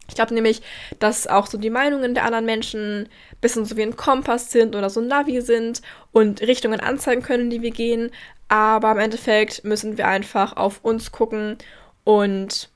Ich 0.08 0.14
glaube 0.14 0.34
nämlich, 0.34 0.62
dass 0.98 1.26
auch 1.26 1.46
so 1.46 1.58
die 1.58 1.70
Meinungen 1.70 2.14
der 2.14 2.24
anderen 2.24 2.44
Menschen 2.44 3.02
ein 3.02 3.08
bisschen 3.40 3.64
so 3.64 3.76
wie 3.76 3.82
ein 3.82 3.96
Kompass 3.96 4.50
sind 4.50 4.74
oder 4.74 4.90
so 4.90 5.00
ein 5.00 5.06
Navi 5.06 5.40
sind 5.42 5.82
und 6.10 6.40
Richtungen 6.40 6.80
anzeigen 6.80 7.22
können, 7.22 7.50
die 7.50 7.62
wir 7.62 7.70
gehen. 7.70 8.10
Aber 8.48 8.92
im 8.92 8.98
Endeffekt 8.98 9.64
müssen 9.64 9.98
wir 9.98 10.08
einfach 10.08 10.56
auf 10.56 10.80
uns 10.82 11.12
gucken 11.12 11.56
und 12.04 12.68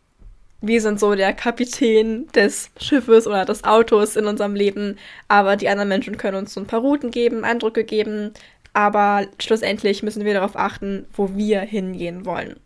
wir 0.60 0.80
sind 0.80 0.98
so 0.98 1.14
der 1.14 1.32
Kapitän 1.32 2.26
des 2.34 2.70
Schiffes 2.78 3.26
oder 3.26 3.44
des 3.44 3.64
Autos 3.64 4.16
in 4.16 4.26
unserem 4.26 4.54
Leben, 4.54 4.98
aber 5.28 5.56
die 5.56 5.68
anderen 5.68 5.88
Menschen 5.88 6.16
können 6.16 6.38
uns 6.38 6.54
so 6.54 6.60
ein 6.60 6.66
paar 6.66 6.80
Routen 6.80 7.10
geben, 7.10 7.44
Eindrücke 7.44 7.84
geben, 7.84 8.32
aber 8.72 9.26
schlussendlich 9.38 10.02
müssen 10.02 10.24
wir 10.24 10.34
darauf 10.34 10.56
achten, 10.56 11.06
wo 11.12 11.34
wir 11.34 11.60
hingehen 11.60 12.24
wollen. 12.26 12.60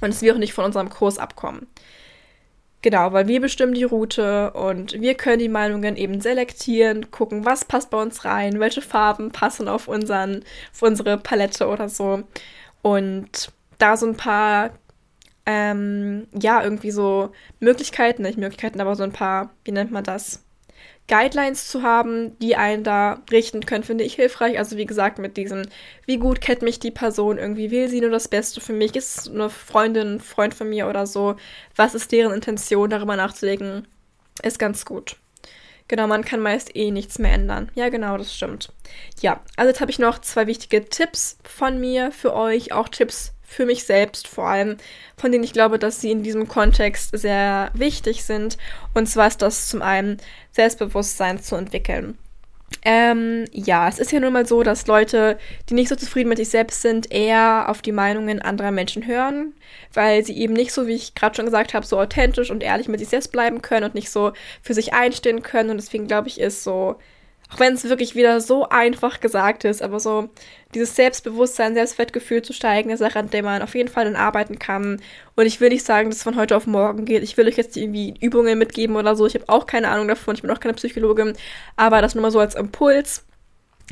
Und 0.00 0.10
es 0.10 0.22
wird 0.22 0.38
nicht 0.38 0.52
von 0.52 0.64
unserem 0.64 0.90
Kurs 0.90 1.18
abkommen. 1.18 1.66
Genau, 2.80 3.12
weil 3.12 3.26
wir 3.26 3.40
bestimmen 3.40 3.74
die 3.74 3.82
Route 3.82 4.52
und 4.52 5.00
wir 5.00 5.14
können 5.14 5.40
die 5.40 5.48
Meinungen 5.48 5.96
eben 5.96 6.20
selektieren, 6.20 7.10
gucken, 7.10 7.44
was 7.44 7.64
passt 7.64 7.90
bei 7.90 8.00
uns 8.00 8.24
rein, 8.24 8.60
welche 8.60 8.82
Farben 8.82 9.32
passen 9.32 9.66
auf, 9.66 9.88
unseren, 9.88 10.44
auf 10.72 10.82
unsere 10.82 11.18
Palette 11.18 11.66
oder 11.66 11.88
so. 11.88 12.22
Und 12.82 13.50
da 13.78 13.96
so 13.96 14.06
ein 14.06 14.16
paar 14.16 14.70
ähm, 15.50 16.26
ja, 16.38 16.62
irgendwie 16.62 16.90
so 16.90 17.32
Möglichkeiten, 17.58 18.20
nicht 18.20 18.36
Möglichkeiten, 18.36 18.82
aber 18.82 18.94
so 18.96 19.02
ein 19.02 19.12
paar, 19.12 19.54
wie 19.64 19.72
nennt 19.72 19.90
man 19.90 20.04
das? 20.04 20.44
Guidelines 21.08 21.68
zu 21.68 21.82
haben, 21.82 22.38
die 22.38 22.54
einen 22.54 22.84
da 22.84 23.22
richten 23.30 23.64
können, 23.64 23.82
finde 23.82 24.04
ich 24.04 24.16
hilfreich. 24.16 24.58
Also 24.58 24.76
wie 24.76 24.84
gesagt, 24.84 25.18
mit 25.18 25.38
diesem, 25.38 25.62
wie 26.04 26.18
gut 26.18 26.42
kennt 26.42 26.60
mich 26.60 26.80
die 26.80 26.90
Person, 26.90 27.38
irgendwie 27.38 27.70
will 27.70 27.88
sie 27.88 28.02
nur 28.02 28.10
das 28.10 28.28
Beste 28.28 28.60
für 28.60 28.74
mich, 28.74 28.94
ist 28.94 29.20
es 29.20 29.28
eine 29.30 29.48
Freundin, 29.48 30.20
Freund 30.20 30.52
von 30.52 30.68
mir 30.68 30.86
oder 30.86 31.06
so, 31.06 31.36
was 31.74 31.94
ist 31.94 32.12
deren 32.12 32.34
Intention, 32.34 32.90
darüber 32.90 33.16
nachzulegen, 33.16 33.88
ist 34.42 34.58
ganz 34.58 34.84
gut. 34.84 35.16
Genau, 35.88 36.06
man 36.06 36.26
kann 36.26 36.40
meist 36.40 36.76
eh 36.76 36.90
nichts 36.90 37.18
mehr 37.18 37.32
ändern. 37.32 37.70
Ja, 37.74 37.88
genau, 37.88 38.18
das 38.18 38.36
stimmt. 38.36 38.70
Ja, 39.22 39.40
also 39.56 39.70
jetzt 39.70 39.80
habe 39.80 39.90
ich 39.90 39.98
noch 39.98 40.18
zwei 40.18 40.46
wichtige 40.46 40.84
Tipps 40.84 41.38
von 41.42 41.80
mir 41.80 42.12
für 42.12 42.34
euch, 42.34 42.72
auch 42.72 42.90
Tipps 42.90 43.32
für 43.48 43.66
mich 43.66 43.84
selbst 43.84 44.28
vor 44.28 44.46
allem, 44.46 44.76
von 45.16 45.32
denen 45.32 45.42
ich 45.42 45.52
glaube, 45.52 45.78
dass 45.78 46.00
sie 46.00 46.10
in 46.10 46.22
diesem 46.22 46.46
Kontext 46.46 47.18
sehr 47.18 47.70
wichtig 47.72 48.24
sind. 48.24 48.58
Und 48.94 49.08
zwar 49.08 49.26
ist 49.26 49.42
das 49.42 49.68
zum 49.68 49.80
einen 49.82 50.18
Selbstbewusstsein 50.52 51.42
zu 51.42 51.56
entwickeln. 51.56 52.18
Ähm, 52.82 53.46
ja, 53.50 53.88
es 53.88 53.98
ist 53.98 54.12
ja 54.12 54.20
nun 54.20 54.34
mal 54.34 54.46
so, 54.46 54.62
dass 54.62 54.86
Leute, 54.86 55.38
die 55.68 55.74
nicht 55.74 55.88
so 55.88 55.96
zufrieden 55.96 56.28
mit 56.28 56.36
sich 56.36 56.50
selbst 56.50 56.82
sind, 56.82 57.10
eher 57.10 57.70
auf 57.70 57.80
die 57.80 57.92
Meinungen 57.92 58.42
anderer 58.42 58.70
Menschen 58.70 59.06
hören, 59.06 59.54
weil 59.94 60.22
sie 60.24 60.36
eben 60.36 60.52
nicht 60.52 60.72
so, 60.72 60.86
wie 60.86 60.94
ich 60.94 61.14
gerade 61.14 61.34
schon 61.34 61.46
gesagt 61.46 61.72
habe, 61.72 61.86
so 61.86 61.98
authentisch 61.98 62.50
und 62.50 62.62
ehrlich 62.62 62.88
mit 62.88 63.00
sich 63.00 63.08
selbst 63.08 63.32
bleiben 63.32 63.62
können 63.62 63.84
und 63.84 63.94
nicht 63.94 64.10
so 64.10 64.32
für 64.62 64.74
sich 64.74 64.92
einstehen 64.92 65.42
können. 65.42 65.70
Und 65.70 65.78
deswegen 65.78 66.06
glaube 66.06 66.28
ich, 66.28 66.38
ist 66.38 66.62
so 66.62 66.96
auch 67.50 67.60
wenn 67.60 67.74
es 67.74 67.84
wirklich 67.84 68.14
wieder 68.14 68.40
so 68.40 68.68
einfach 68.68 69.20
gesagt 69.20 69.64
ist, 69.64 69.82
aber 69.82 70.00
so 70.00 70.28
dieses 70.74 70.94
Selbstbewusstsein, 70.96 71.74
Selbstwertgefühl 71.74 72.42
zu 72.42 72.52
steigen, 72.52 72.90
eine 72.90 72.98
Sache, 72.98 73.18
an 73.18 73.30
der 73.30 73.42
man 73.42 73.62
auf 73.62 73.74
jeden 73.74 73.88
Fall 73.88 74.04
dann 74.04 74.16
arbeiten 74.16 74.58
kann. 74.58 75.00
Und 75.34 75.46
ich 75.46 75.60
will 75.60 75.70
nicht 75.70 75.84
sagen, 75.84 76.10
dass 76.10 76.18
es 76.18 76.22
von 76.22 76.36
heute 76.36 76.56
auf 76.56 76.66
morgen 76.66 77.06
geht. 77.06 77.22
Ich 77.22 77.36
will 77.36 77.48
euch 77.48 77.56
jetzt 77.56 77.76
irgendwie 77.76 78.14
Übungen 78.20 78.58
mitgeben 78.58 78.96
oder 78.96 79.16
so. 79.16 79.26
Ich 79.26 79.34
habe 79.34 79.48
auch 79.48 79.66
keine 79.66 79.88
Ahnung 79.88 80.08
davon. 80.08 80.34
Ich 80.34 80.42
bin 80.42 80.50
auch 80.50 80.60
keine 80.60 80.74
Psychologin. 80.74 81.32
Aber 81.76 82.02
das 82.02 82.14
nur 82.14 82.22
mal 82.22 82.30
so 82.30 82.40
als 82.40 82.54
Impuls. 82.54 83.24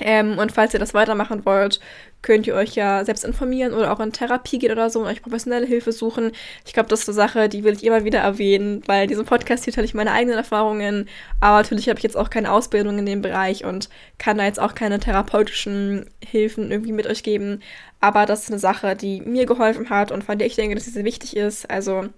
Ähm, 0.01 0.39
und 0.39 0.53
falls 0.53 0.75
ihr 0.75 0.81
das 0.81 0.93
weitermachen 0.93 1.47
wollt, 1.47 1.81
könnt 2.21 2.47
ihr 2.47 2.55
euch 2.55 2.75
ja 2.75 3.05
selbst 3.05 3.25
informieren 3.25 3.73
oder 3.73 3.93
auch 3.93 4.01
in 4.01 4.13
Therapie 4.13 4.59
gehen 4.59 4.73
oder 4.73 4.91
so 4.91 5.01
und 5.01 5.07
euch 5.07 5.23
professionelle 5.23 5.67
Hilfe 5.67 5.93
suchen. 5.93 6.33
Ich 6.67 6.73
glaube, 6.75 6.89
das 6.89 7.01
ist 7.01 7.09
eine 7.09 7.15
Sache, 7.15 7.49
die 7.49 7.65
will 7.65 7.75
ich 7.75 7.85
immer 7.85 8.05
wieder 8.05 8.19
erwähnen, 8.19 8.83
weil 8.87 9.07
diesen 9.07 9.25
Podcast 9.25 9.65
hier 9.65 9.73
teile 9.73 9.87
ich 9.87 9.95
meine 9.95 10.13
eigenen 10.13 10.37
Erfahrungen, 10.37 11.09
aber 11.41 11.59
natürlich 11.59 11.89
habe 11.89 11.99
ich 11.99 12.03
jetzt 12.03 12.17
auch 12.17 12.29
keine 12.29 12.53
Ausbildung 12.53 12.99
in 12.99 13.07
dem 13.07 13.23
Bereich 13.23 13.65
und 13.65 13.89
kann 14.19 14.39
da 14.39 14.45
jetzt 14.45 14.61
auch 14.61 14.75
keine 14.75 14.99
therapeutischen 14.99 16.11
Hilfen 16.25 16.71
irgendwie 16.71 16.93
mit 16.93 17.07
euch 17.07 17.23
geben. 17.23 17.63
Aber 18.01 18.27
das 18.27 18.43
ist 18.43 18.51
eine 18.51 18.59
Sache, 18.59 18.97
die 18.97 19.21
mir 19.21 19.47
geholfen 19.47 19.89
hat 19.89 20.13
und 20.13 20.25
von 20.25 20.37
der 20.37 20.47
ich 20.47 20.57
denke, 20.57 20.75
dass 20.75 20.85
sie 20.85 20.91
sehr 20.91 21.05
wichtig 21.05 21.37
ist. 21.37 21.71
Also 21.71 22.09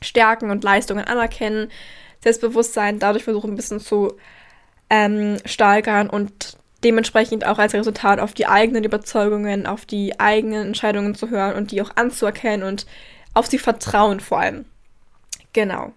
Stärken 0.00 0.50
und 0.50 0.64
Leistungen 0.64 1.04
anerkennen, 1.04 1.68
Selbstbewusstsein 2.20 2.98
dadurch 2.98 3.24
versuchen 3.24 3.52
ein 3.52 3.56
bisschen 3.56 3.80
zu 3.80 4.16
ähm, 4.90 5.36
steigern 5.44 6.08
und 6.08 6.56
dementsprechend 6.84 7.44
auch 7.46 7.58
als 7.58 7.74
Resultat 7.74 8.20
auf 8.20 8.34
die 8.34 8.46
eigenen 8.46 8.84
Überzeugungen, 8.84 9.66
auf 9.66 9.84
die 9.84 10.18
eigenen 10.20 10.68
Entscheidungen 10.68 11.14
zu 11.14 11.30
hören 11.30 11.56
und 11.56 11.72
die 11.72 11.82
auch 11.82 11.90
anzuerkennen 11.96 12.66
und 12.66 12.86
auf 13.34 13.46
sie 13.46 13.58
vertrauen 13.58 14.20
vor 14.20 14.40
allem. 14.40 14.64
Genau. 15.52 15.92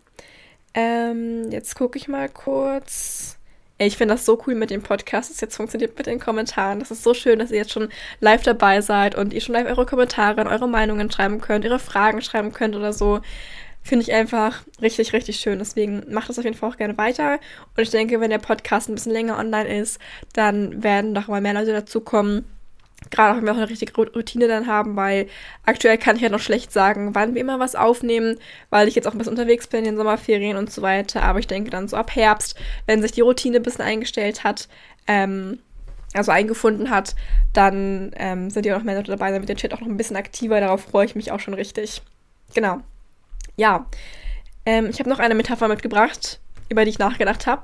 Ähm, 0.73 1.51
jetzt 1.51 1.75
gucke 1.75 1.97
ich 1.97 2.07
mal 2.07 2.29
kurz. 2.29 3.37
Ich 3.77 3.97
finde 3.97 4.13
das 4.13 4.25
so 4.25 4.41
cool 4.45 4.53
mit 4.53 4.69
dem 4.69 4.83
Podcast, 4.83 5.29
dass 5.29 5.35
es 5.35 5.41
jetzt 5.41 5.55
funktioniert 5.55 5.97
mit 5.97 6.05
den 6.05 6.19
Kommentaren. 6.19 6.79
Das 6.79 6.91
ist 6.91 7.03
so 7.03 7.15
schön, 7.15 7.39
dass 7.39 7.49
ihr 7.49 7.57
jetzt 7.57 7.71
schon 7.71 7.89
live 8.19 8.43
dabei 8.43 8.81
seid 8.81 9.15
und 9.15 9.33
ihr 9.33 9.41
schon 9.41 9.53
live 9.53 9.67
eure 9.67 9.87
Kommentare 9.87 10.39
und 10.41 10.47
eure 10.47 10.69
Meinungen 10.69 11.09
schreiben 11.09 11.41
könnt, 11.41 11.65
ihre 11.65 11.79
Fragen 11.79 12.21
schreiben 12.21 12.53
könnt 12.53 12.75
oder 12.75 12.93
so. 12.93 13.21
Finde 13.83 14.03
ich 14.03 14.13
einfach 14.13 14.63
richtig, 14.81 15.11
richtig 15.13 15.37
schön. 15.37 15.59
Deswegen 15.59 16.03
macht 16.09 16.29
das 16.29 16.37
auf 16.37 16.45
jeden 16.45 16.55
Fall 16.55 16.69
auch 16.69 16.77
gerne 16.77 16.97
weiter. 16.97 17.39
Und 17.75 17.83
ich 17.83 17.89
denke, 17.89 18.19
wenn 18.19 18.29
der 18.29 18.37
Podcast 18.37 18.89
ein 18.89 18.95
bisschen 18.95 19.11
länger 19.11 19.37
online 19.37 19.79
ist, 19.79 19.99
dann 20.33 20.83
werden 20.83 21.13
noch 21.13 21.27
mal 21.27 21.41
mehr 21.41 21.53
Leute 21.53 21.73
dazukommen. 21.73 22.45
Gerade 23.09 23.31
auch, 23.31 23.37
wenn 23.37 23.45
wir 23.45 23.53
auch 23.53 23.57
eine 23.57 23.69
richtige 23.69 23.93
Routine 23.93 24.47
dann 24.47 24.67
haben, 24.67 24.95
weil 24.95 25.27
aktuell 25.65 25.97
kann 25.97 26.15
ich 26.15 26.21
ja 26.21 26.29
noch 26.29 26.39
schlecht 26.39 26.71
sagen, 26.71 27.15
wann 27.15 27.33
wir 27.33 27.41
immer 27.41 27.59
was 27.59 27.75
aufnehmen, 27.75 28.37
weil 28.69 28.87
ich 28.87 28.93
jetzt 28.93 29.07
auch 29.07 29.13
ein 29.13 29.17
bisschen 29.17 29.33
unterwegs 29.33 29.65
bin 29.65 29.79
in 29.79 29.85
den 29.85 29.97
Sommerferien 29.97 30.55
und 30.55 30.71
so 30.71 30.83
weiter. 30.83 31.23
Aber 31.23 31.39
ich 31.39 31.47
denke 31.47 31.71
dann 31.71 31.87
so 31.87 31.97
ab 31.97 32.15
Herbst, 32.15 32.55
wenn 32.85 33.01
sich 33.01 33.11
die 33.11 33.21
Routine 33.21 33.57
ein 33.57 33.63
bisschen 33.63 33.83
eingestellt 33.83 34.43
hat, 34.43 34.69
ähm, 35.07 35.57
also 36.13 36.31
eingefunden 36.31 36.91
hat, 36.91 37.15
dann 37.53 38.11
ähm, 38.17 38.51
sind 38.51 38.67
ja 38.67 38.75
auch 38.75 38.79
noch 38.79 38.85
mehr 38.85 38.95
Leute 38.95 39.11
dabei, 39.11 39.31
dann 39.31 39.41
wird 39.41 39.49
der 39.49 39.55
Chat 39.55 39.73
auch 39.73 39.81
noch 39.81 39.87
ein 39.87 39.97
bisschen 39.97 40.17
aktiver. 40.17 40.59
Darauf 40.59 40.83
freue 40.83 41.05
ich 41.05 41.15
mich 41.15 41.31
auch 41.31 41.39
schon 41.39 41.55
richtig. 41.55 42.03
Genau 42.53 42.81
ja, 43.62 43.86
ähm, 44.65 44.88
ich 44.89 44.97
habe 45.00 45.10
noch 45.10 45.19
eine 45.19 45.36
Metapher 45.36 45.67
mitgebracht, 45.67 46.39
über 46.69 46.84
die 46.84 46.89
ich 46.89 46.97
nachgedacht 46.97 47.45
habe, 47.45 47.63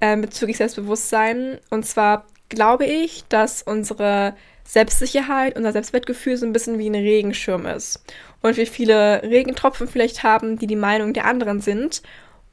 äh, 0.00 0.16
bezüglich 0.16 0.56
Selbstbewusstsein. 0.56 1.60
Und 1.70 1.86
zwar 1.86 2.26
glaube 2.48 2.84
ich, 2.84 3.24
dass 3.28 3.62
unsere 3.62 4.34
Selbstsicherheit, 4.64 5.56
unser 5.56 5.70
Selbstwertgefühl 5.70 6.36
so 6.36 6.46
ein 6.46 6.52
bisschen 6.52 6.80
wie 6.80 6.90
ein 6.90 6.96
Regenschirm 6.96 7.64
ist. 7.66 8.04
Und 8.42 8.56
wir 8.56 8.66
viele 8.66 9.22
Regentropfen 9.22 9.86
vielleicht 9.86 10.24
haben, 10.24 10.58
die 10.58 10.66
die 10.66 10.76
Meinung 10.76 11.12
der 11.12 11.26
anderen 11.26 11.60
sind. 11.60 12.02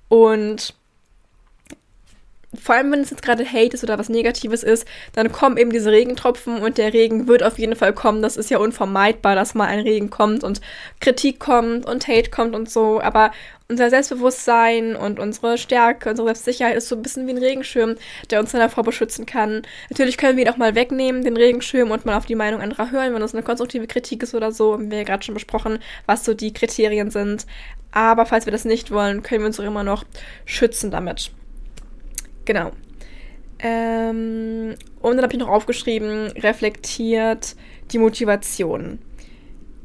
Und 0.07 0.75
vor 2.55 2.75
allem 2.75 2.91
wenn 2.91 3.01
es 3.01 3.09
jetzt 3.09 3.21
gerade 3.21 3.45
Hate 3.45 3.75
ist 3.75 3.83
oder 3.83 3.99
was 3.99 4.09
Negatives 4.09 4.63
ist, 4.63 4.87
dann 5.13 5.31
kommen 5.31 5.57
eben 5.57 5.71
diese 5.71 5.91
Regentropfen 5.91 6.59
und 6.59 6.77
der 6.77 6.93
Regen 6.93 7.27
wird 7.27 7.43
auf 7.43 7.59
jeden 7.59 7.75
Fall 7.75 7.93
kommen. 7.93 8.21
Das 8.21 8.37
ist 8.37 8.49
ja 8.49 8.57
unvermeidbar, 8.57 9.35
dass 9.35 9.53
mal 9.53 9.67
ein 9.67 9.79
Regen 9.79 10.09
kommt 10.09 10.43
und 10.43 10.61
Kritik 11.01 11.39
kommt 11.39 11.85
und 11.85 12.07
Hate 12.07 12.29
kommt 12.29 12.55
und 12.55 12.69
so. 12.69 13.01
Aber 13.01 13.31
unser 13.69 13.89
Selbstbewusstsein 13.89 14.95
und 14.95 15.19
unsere 15.19 15.57
Stärke, 15.57 16.09
unsere 16.09 16.29
Selbstsicherheit 16.29 16.77
ist 16.77 16.87
so 16.87 16.95
ein 16.95 17.01
bisschen 17.01 17.27
wie 17.27 17.31
ein 17.31 17.37
Regenschirm, 17.37 17.95
der 18.29 18.39
uns 18.39 18.53
dann 18.53 18.61
davor 18.61 18.85
beschützen 18.85 19.25
kann. 19.25 19.63
Natürlich 19.89 20.17
können 20.17 20.37
wir 20.37 20.45
ihn 20.45 20.49
auch 20.49 20.57
mal 20.57 20.73
wegnehmen, 20.73 21.23
den 21.23 21.35
Regenschirm, 21.35 21.91
und 21.91 22.05
mal 22.05 22.15
auf 22.15 22.25
die 22.25 22.35
Meinung 22.35 22.61
anderer 22.61 22.91
hören, 22.91 23.13
wenn 23.13 23.21
es 23.21 23.33
eine 23.33 23.43
konstruktive 23.43 23.87
Kritik 23.87 24.23
ist 24.23 24.33
oder 24.33 24.53
so. 24.53 24.73
Haben 24.73 24.89
wir 24.89 24.99
ja 24.99 25.03
gerade 25.03 25.23
schon 25.23 25.33
besprochen, 25.33 25.79
was 26.05 26.23
so 26.23 26.33
die 26.33 26.53
Kriterien 26.53 27.11
sind. 27.11 27.45
Aber 27.91 28.25
falls 28.25 28.45
wir 28.45 28.51
das 28.51 28.63
nicht 28.63 28.91
wollen, 28.91 29.21
können 29.21 29.41
wir 29.41 29.47
uns 29.47 29.59
auch 29.59 29.65
immer 29.65 29.83
noch 29.83 30.05
schützen 30.45 30.89
damit. 30.91 31.31
Genau. 32.47 32.71
Ähm, 33.59 34.75
und 35.01 35.15
dann 35.15 35.23
habe 35.23 35.33
ich 35.33 35.39
noch 35.39 35.49
aufgeschrieben, 35.49 36.31
reflektiert 36.31 37.55
die 37.91 37.99
Motivation. 37.99 38.99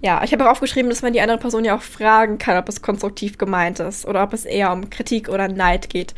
Ja, 0.01 0.22
ich 0.22 0.33
habe 0.33 0.46
auch 0.46 0.53
aufgeschrieben, 0.53 0.88
dass 0.88 1.03
man 1.03 1.12
die 1.12 1.20
andere 1.20 1.38
Person 1.38 1.64
ja 1.64 1.77
auch 1.77 1.83
fragen 1.83 2.38
kann, 2.38 2.57
ob 2.57 2.68
es 2.68 2.81
konstruktiv 2.81 3.37
gemeint 3.37 3.81
ist 3.81 4.07
oder 4.07 4.22
ob 4.22 4.33
es 4.33 4.44
eher 4.44 4.72
um 4.72 4.90
Kritik 4.90 5.29
oder 5.29 5.48
Neid 5.48 5.88
geht. 5.90 6.14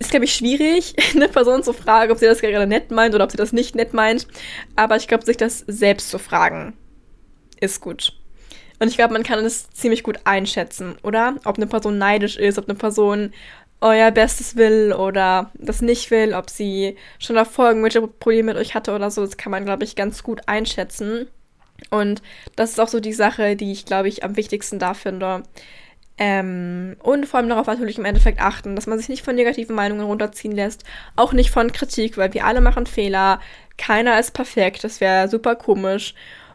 Ist, 0.00 0.10
glaube 0.10 0.24
ich, 0.24 0.34
schwierig, 0.34 0.96
eine 1.14 1.28
Person 1.28 1.62
zu 1.62 1.72
fragen, 1.72 2.10
ob 2.10 2.18
sie 2.18 2.26
das 2.26 2.40
gerade 2.40 2.66
nett 2.66 2.90
meint 2.90 3.14
oder 3.14 3.24
ob 3.24 3.30
sie 3.30 3.36
das 3.36 3.52
nicht 3.52 3.76
nett 3.76 3.94
meint. 3.94 4.26
Aber 4.74 4.96
ich 4.96 5.06
glaube, 5.06 5.24
sich 5.24 5.36
das 5.36 5.60
selbst 5.68 6.10
zu 6.10 6.18
fragen, 6.18 6.72
ist 7.60 7.80
gut. 7.80 8.12
Und 8.80 8.88
ich 8.88 8.96
glaube, 8.96 9.12
man 9.12 9.22
kann 9.22 9.44
es 9.44 9.70
ziemlich 9.70 10.02
gut 10.02 10.18
einschätzen, 10.24 10.96
oder? 11.04 11.36
Ob 11.44 11.58
eine 11.58 11.68
Person 11.68 11.96
neidisch 11.96 12.36
ist, 12.36 12.58
ob 12.58 12.68
eine 12.68 12.76
Person 12.76 13.32
euer 13.80 14.10
Bestes 14.10 14.56
will 14.56 14.92
oder 14.92 15.50
das 15.54 15.82
nicht 15.82 16.10
will, 16.10 16.34
ob 16.34 16.48
sie 16.50 16.96
schon 17.18 17.36
davor 17.36 17.68
irgendwelche 17.68 18.00
Probleme 18.06 18.52
mit 18.52 18.56
euch 18.56 18.74
hatte 18.74 18.94
oder 18.94 19.10
so, 19.10 19.24
das 19.24 19.36
kann 19.36 19.50
man, 19.50 19.64
glaube 19.64 19.84
ich, 19.84 19.96
ganz 19.96 20.22
gut 20.22 20.42
einschätzen. 20.46 21.28
Und 21.90 22.22
das 22.56 22.70
ist 22.70 22.80
auch 22.80 22.88
so 22.88 23.00
die 23.00 23.12
Sache, 23.12 23.56
die 23.56 23.72
ich, 23.72 23.84
glaube 23.84 24.08
ich, 24.08 24.24
am 24.24 24.36
wichtigsten 24.36 24.78
da 24.78 24.94
finde. 24.94 25.42
Ähm, 26.16 26.96
und 27.02 27.26
vor 27.26 27.40
allem 27.40 27.48
darauf 27.48 27.66
natürlich 27.66 27.98
im 27.98 28.04
Endeffekt 28.04 28.40
achten, 28.40 28.76
dass 28.76 28.86
man 28.86 28.98
sich 28.98 29.08
nicht 29.08 29.24
von 29.24 29.34
negativen 29.34 29.74
Meinungen 29.74 30.06
runterziehen 30.06 30.52
lässt, 30.52 30.84
auch 31.16 31.32
nicht 31.32 31.50
von 31.50 31.72
Kritik, 31.72 32.16
weil 32.16 32.32
wir 32.34 32.46
alle 32.46 32.60
machen 32.60 32.86
Fehler, 32.86 33.40
keiner 33.76 34.18
ist 34.20 34.30
perfekt, 34.32 34.84
das 34.84 35.00
wäre 35.00 35.28
super 35.28 35.56
komisch. 35.56 36.14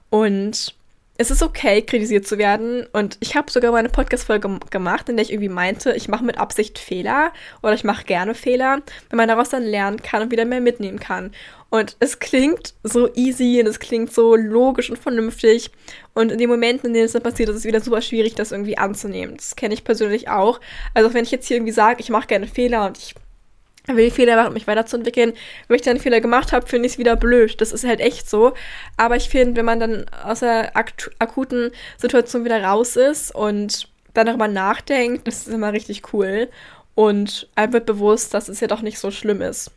Und 0.10 0.75
es 1.19 1.32
ist 1.32 1.43
okay, 1.43 1.82
kritisiert 1.82 2.25
zu 2.25 2.38
werden. 2.38 2.88
Und 2.93 3.17
ich 3.19 3.36
habe 3.36 3.51
sogar 3.51 3.73
mal 3.73 3.79
eine 3.79 3.89
Podcast-Folge 3.89 4.58
gemacht, 4.69 5.10
in 5.10 5.17
der 5.17 5.25
ich 5.25 5.34
irgendwie 5.34 5.49
meinte, 5.49 5.91
ich 5.91 6.08
mache 6.08 6.23
mit 6.23 6.38
Absicht 6.38 6.79
Fehler 6.79 7.34
oder 7.62 7.73
ich 7.73 7.84
mache 7.84 8.05
gerne 8.05 8.34
Fehler, 8.34 8.82
wenn 9.10 9.17
man 9.17 9.27
daraus 9.27 9.49
dann 9.49 9.63
lernen 9.63 10.01
kann 10.01 10.21
und 10.21 10.32
wieder 10.32 10.45
mehr 10.45 10.62
mitnehmen 10.62 10.97
kann. 10.97 11.32
Und 11.69 11.97
es 11.99 12.19
klingt 12.19 12.73
so 12.84 13.13
easy 13.15 13.60
und 13.60 13.67
es 13.67 13.79
klingt 13.79 14.13
so 14.13 14.38
logisch 14.38 14.89
und 14.89 14.97
vernünftig. 14.97 15.71
Und 16.13 16.32
in 16.32 16.38
den 16.38 16.49
Momenten, 16.49 16.88
in 16.88 16.93
denen 16.93 17.05
es 17.05 17.12
dann 17.12 17.21
passiert, 17.21 17.49
ist 17.49 17.58
es 17.58 17.65
wieder 17.65 17.82
super 17.82 18.01
schwierig, 18.01 18.36
das 18.36 18.53
irgendwie 18.53 18.77
anzunehmen. 18.77 19.36
Das 19.36 19.58
kenne 19.58 19.73
ich 19.73 19.84
persönlich 19.84 20.29
auch. 20.29 20.62
Also 20.93 21.13
wenn 21.13 21.25
ich 21.25 21.32
jetzt 21.32 21.47
hier 21.49 21.58
irgendwie 21.58 21.73
sage, 21.73 21.99
ich 21.99 22.10
mache 22.10 22.27
gerne 22.27 22.47
Fehler 22.47 22.86
und 22.86 22.97
ich 22.97 23.13
will 23.95 24.12
Fehler 24.12 24.36
machen, 24.36 24.49
um 24.49 24.54
mich 24.54 24.67
weiterzuentwickeln. 24.67 25.34
Wenn 25.67 25.75
ich 25.75 25.82
dann 25.82 25.91
einen 25.91 25.99
Fehler 25.99 26.21
gemacht 26.21 26.52
habe, 26.52 26.67
finde 26.67 26.88
ich 26.88 26.93
es 26.93 26.97
wieder 26.99 27.15
blöd. 27.15 27.60
Das 27.62 27.71
ist 27.71 27.86
halt 27.86 27.99
echt 27.99 28.30
so. 28.30 28.54
Aber 28.97 29.15
ich 29.15 29.30
finde, 29.30 29.56
wenn 29.58 29.65
man 29.65 29.80
dann 29.80 30.06
aus 30.23 30.39
der 30.39 30.75
akuten 30.75 31.71
Situation 31.97 32.45
wieder 32.45 32.63
raus 32.63 32.95
ist 32.95 33.34
und 33.34 33.88
dann 34.13 34.28
darüber 34.28 34.47
nachdenkt, 34.47 35.28
das 35.28 35.47
ist 35.47 35.54
immer 35.54 35.73
richtig 35.73 36.13
cool. 36.13 36.49
Und 36.95 37.47
einem 37.56 37.73
wird 37.73 37.86
bewusst, 37.86 38.34
dass 38.34 38.49
es 38.49 38.60
ja 38.60 38.67
doch 38.67 38.82
nicht 38.82 38.99
so 38.99 39.12
schlimm 39.12 39.41
ist. 39.41 39.71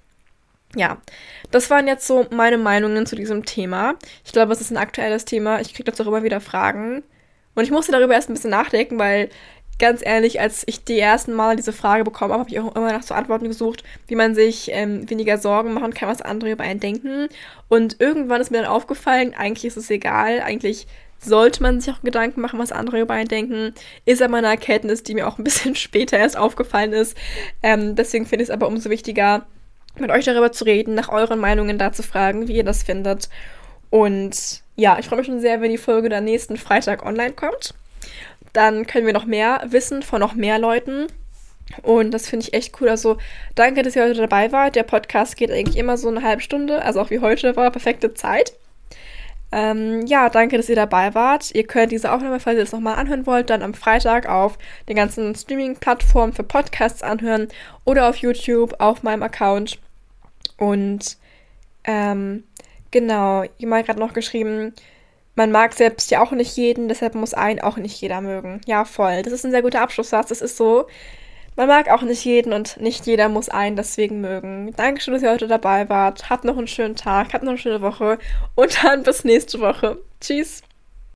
Ja, 0.74 0.96
das 1.50 1.68
waren 1.68 1.86
jetzt 1.86 2.06
so 2.06 2.26
meine 2.30 2.56
Meinungen 2.56 3.04
zu 3.04 3.14
diesem 3.14 3.44
Thema. 3.44 3.94
Ich 4.24 4.32
glaube, 4.32 4.52
es 4.52 4.60
ist 4.60 4.70
ein 4.70 4.78
aktuelles 4.78 5.26
Thema. 5.26 5.60
Ich 5.60 5.74
kriege 5.74 5.84
dazu 5.84 6.02
auch 6.02 6.06
immer 6.08 6.22
wieder 6.22 6.40
Fragen. 6.40 7.02
Und 7.54 7.64
ich 7.64 7.70
musste 7.70 7.92
darüber 7.92 8.14
erst 8.14 8.30
ein 8.30 8.34
bisschen 8.34 8.50
nachdenken, 8.50 8.98
weil 8.98 9.28
ganz 9.78 10.00
ehrlich, 10.04 10.40
als 10.40 10.62
ich 10.66 10.84
die 10.84 10.98
ersten 10.98 11.32
Mal 11.32 11.56
diese 11.56 11.72
Frage 11.72 12.04
bekommen 12.04 12.32
habe, 12.32 12.40
habe 12.40 12.50
ich 12.50 12.60
auch 12.60 12.74
immer 12.76 12.92
nach 12.92 13.02
so 13.02 13.14
Antworten 13.14 13.48
gesucht, 13.48 13.82
wie 14.06 14.14
man 14.14 14.34
sich 14.34 14.70
ähm, 14.72 15.08
weniger 15.10 15.38
Sorgen 15.38 15.72
machen 15.72 15.94
kann, 15.94 16.08
was 16.08 16.22
andere 16.22 16.52
über 16.52 16.64
einen 16.64 16.80
denken. 16.80 17.28
Und 17.68 18.00
irgendwann 18.00 18.40
ist 18.40 18.50
mir 18.50 18.58
dann 18.58 18.70
aufgefallen, 18.70 19.34
eigentlich 19.34 19.64
ist 19.64 19.76
es 19.76 19.90
egal, 19.90 20.40
eigentlich 20.40 20.86
sollte 21.18 21.62
man 21.62 21.80
sich 21.80 21.92
auch 21.92 22.02
Gedanken 22.02 22.40
machen, 22.40 22.58
was 22.58 22.72
andere 22.72 23.00
über 23.00 23.14
einen 23.14 23.28
denken. 23.28 23.74
Ist 24.04 24.22
aber 24.22 24.38
eine 24.38 24.48
Erkenntnis, 24.48 25.02
die 25.02 25.14
mir 25.14 25.26
auch 25.26 25.38
ein 25.38 25.44
bisschen 25.44 25.74
später 25.74 26.18
erst 26.18 26.36
aufgefallen 26.36 26.92
ist. 26.92 27.16
Ähm, 27.62 27.94
deswegen 27.96 28.26
finde 28.26 28.42
ich 28.44 28.50
es 28.50 28.54
aber 28.54 28.68
umso 28.68 28.90
wichtiger, 28.90 29.46
mit 29.98 30.10
euch 30.10 30.24
darüber 30.24 30.52
zu 30.52 30.64
reden, 30.64 30.94
nach 30.94 31.10
euren 31.10 31.38
Meinungen 31.38 31.78
da 31.78 31.92
zu 31.92 32.02
fragen, 32.02 32.48
wie 32.48 32.56
ihr 32.56 32.64
das 32.64 32.82
findet. 32.82 33.28
Und 33.90 34.62
ja, 34.74 34.98
ich 34.98 35.06
freue 35.06 35.18
mich 35.18 35.26
schon 35.26 35.40
sehr, 35.40 35.60
wenn 35.60 35.70
die 35.70 35.76
Folge 35.76 36.08
dann 36.08 36.24
nächsten 36.24 36.56
Freitag 36.56 37.04
online 37.04 37.32
kommt 37.32 37.74
dann 38.52 38.86
können 38.86 39.06
wir 39.06 39.12
noch 39.12 39.26
mehr 39.26 39.62
wissen 39.66 40.02
von 40.02 40.20
noch 40.20 40.34
mehr 40.34 40.58
Leuten. 40.58 41.06
Und 41.82 42.10
das 42.10 42.28
finde 42.28 42.46
ich 42.46 42.54
echt 42.54 42.80
cool. 42.80 42.88
Also 42.88 43.16
danke, 43.54 43.82
dass 43.82 43.96
ihr 43.96 44.02
heute 44.02 44.20
dabei 44.20 44.52
wart. 44.52 44.76
Der 44.76 44.82
Podcast 44.82 45.36
geht 45.36 45.50
eigentlich 45.50 45.76
immer 45.76 45.96
so 45.96 46.08
eine 46.08 46.22
halbe 46.22 46.42
Stunde, 46.42 46.82
also 46.82 47.00
auch 47.00 47.10
wie 47.10 47.20
heute 47.20 47.56
war, 47.56 47.70
perfekte 47.70 48.14
Zeit. 48.14 48.52
Ähm, 49.52 50.06
ja, 50.06 50.30
danke, 50.30 50.56
dass 50.56 50.70
ihr 50.70 50.76
dabei 50.76 51.14
wart. 51.14 51.54
Ihr 51.54 51.66
könnt 51.66 51.92
diese 51.92 52.10
Aufnahme, 52.10 52.40
falls 52.40 52.56
ihr 52.56 52.62
es 52.62 52.72
nochmal 52.72 52.96
anhören 52.96 53.26
wollt, 53.26 53.50
dann 53.50 53.62
am 53.62 53.74
Freitag 53.74 54.26
auf 54.26 54.58
den 54.88 54.96
ganzen 54.96 55.34
Streaming-Plattformen 55.34 56.32
für 56.32 56.42
Podcasts 56.42 57.02
anhören 57.02 57.48
oder 57.84 58.08
auf 58.08 58.16
YouTube 58.16 58.74
auf 58.80 59.02
meinem 59.02 59.22
Account. 59.22 59.78
Und 60.56 61.18
ähm, 61.84 62.44
genau, 62.90 63.44
jemand 63.58 63.80
hat 63.80 63.86
gerade 63.86 64.00
noch 64.00 64.14
geschrieben, 64.14 64.72
man 65.34 65.50
mag 65.50 65.72
selbst 65.72 66.10
ja 66.10 66.22
auch 66.22 66.32
nicht 66.32 66.56
jeden, 66.56 66.88
deshalb 66.88 67.14
muss 67.14 67.34
einen 67.34 67.60
auch 67.60 67.76
nicht 67.76 68.00
jeder 68.00 68.20
mögen. 68.20 68.60
Ja, 68.66 68.84
voll. 68.84 69.22
Das 69.22 69.32
ist 69.32 69.44
ein 69.44 69.50
sehr 69.50 69.62
guter 69.62 69.80
Abschlusssatz. 69.80 70.28
Das 70.28 70.42
ist 70.42 70.56
so. 70.56 70.86
man 71.56 71.68
mag 71.68 71.90
auch 71.90 72.02
nicht 72.02 72.24
jeden 72.24 72.52
und 72.52 72.80
nicht 72.80 73.06
jeder 73.06 73.28
muss 73.28 73.48
einen 73.48 73.76
deswegen 73.76 74.20
mögen. 74.20 74.72
Dankeschön, 74.76 75.14
dass 75.14 75.22
ihr 75.22 75.30
heute 75.30 75.48
dabei 75.48 75.88
wart. 75.88 76.30
Habt 76.30 76.44
noch 76.44 76.58
einen 76.58 76.68
schönen 76.68 76.96
Tag, 76.96 77.32
habt 77.32 77.44
noch 77.44 77.52
eine 77.52 77.58
schöne 77.58 77.82
Woche 77.82 78.18
und 78.54 78.84
dann 78.84 79.02
bis 79.02 79.24
nächste 79.24 79.60
Woche. 79.60 79.98
Tschüss. 80.20 80.62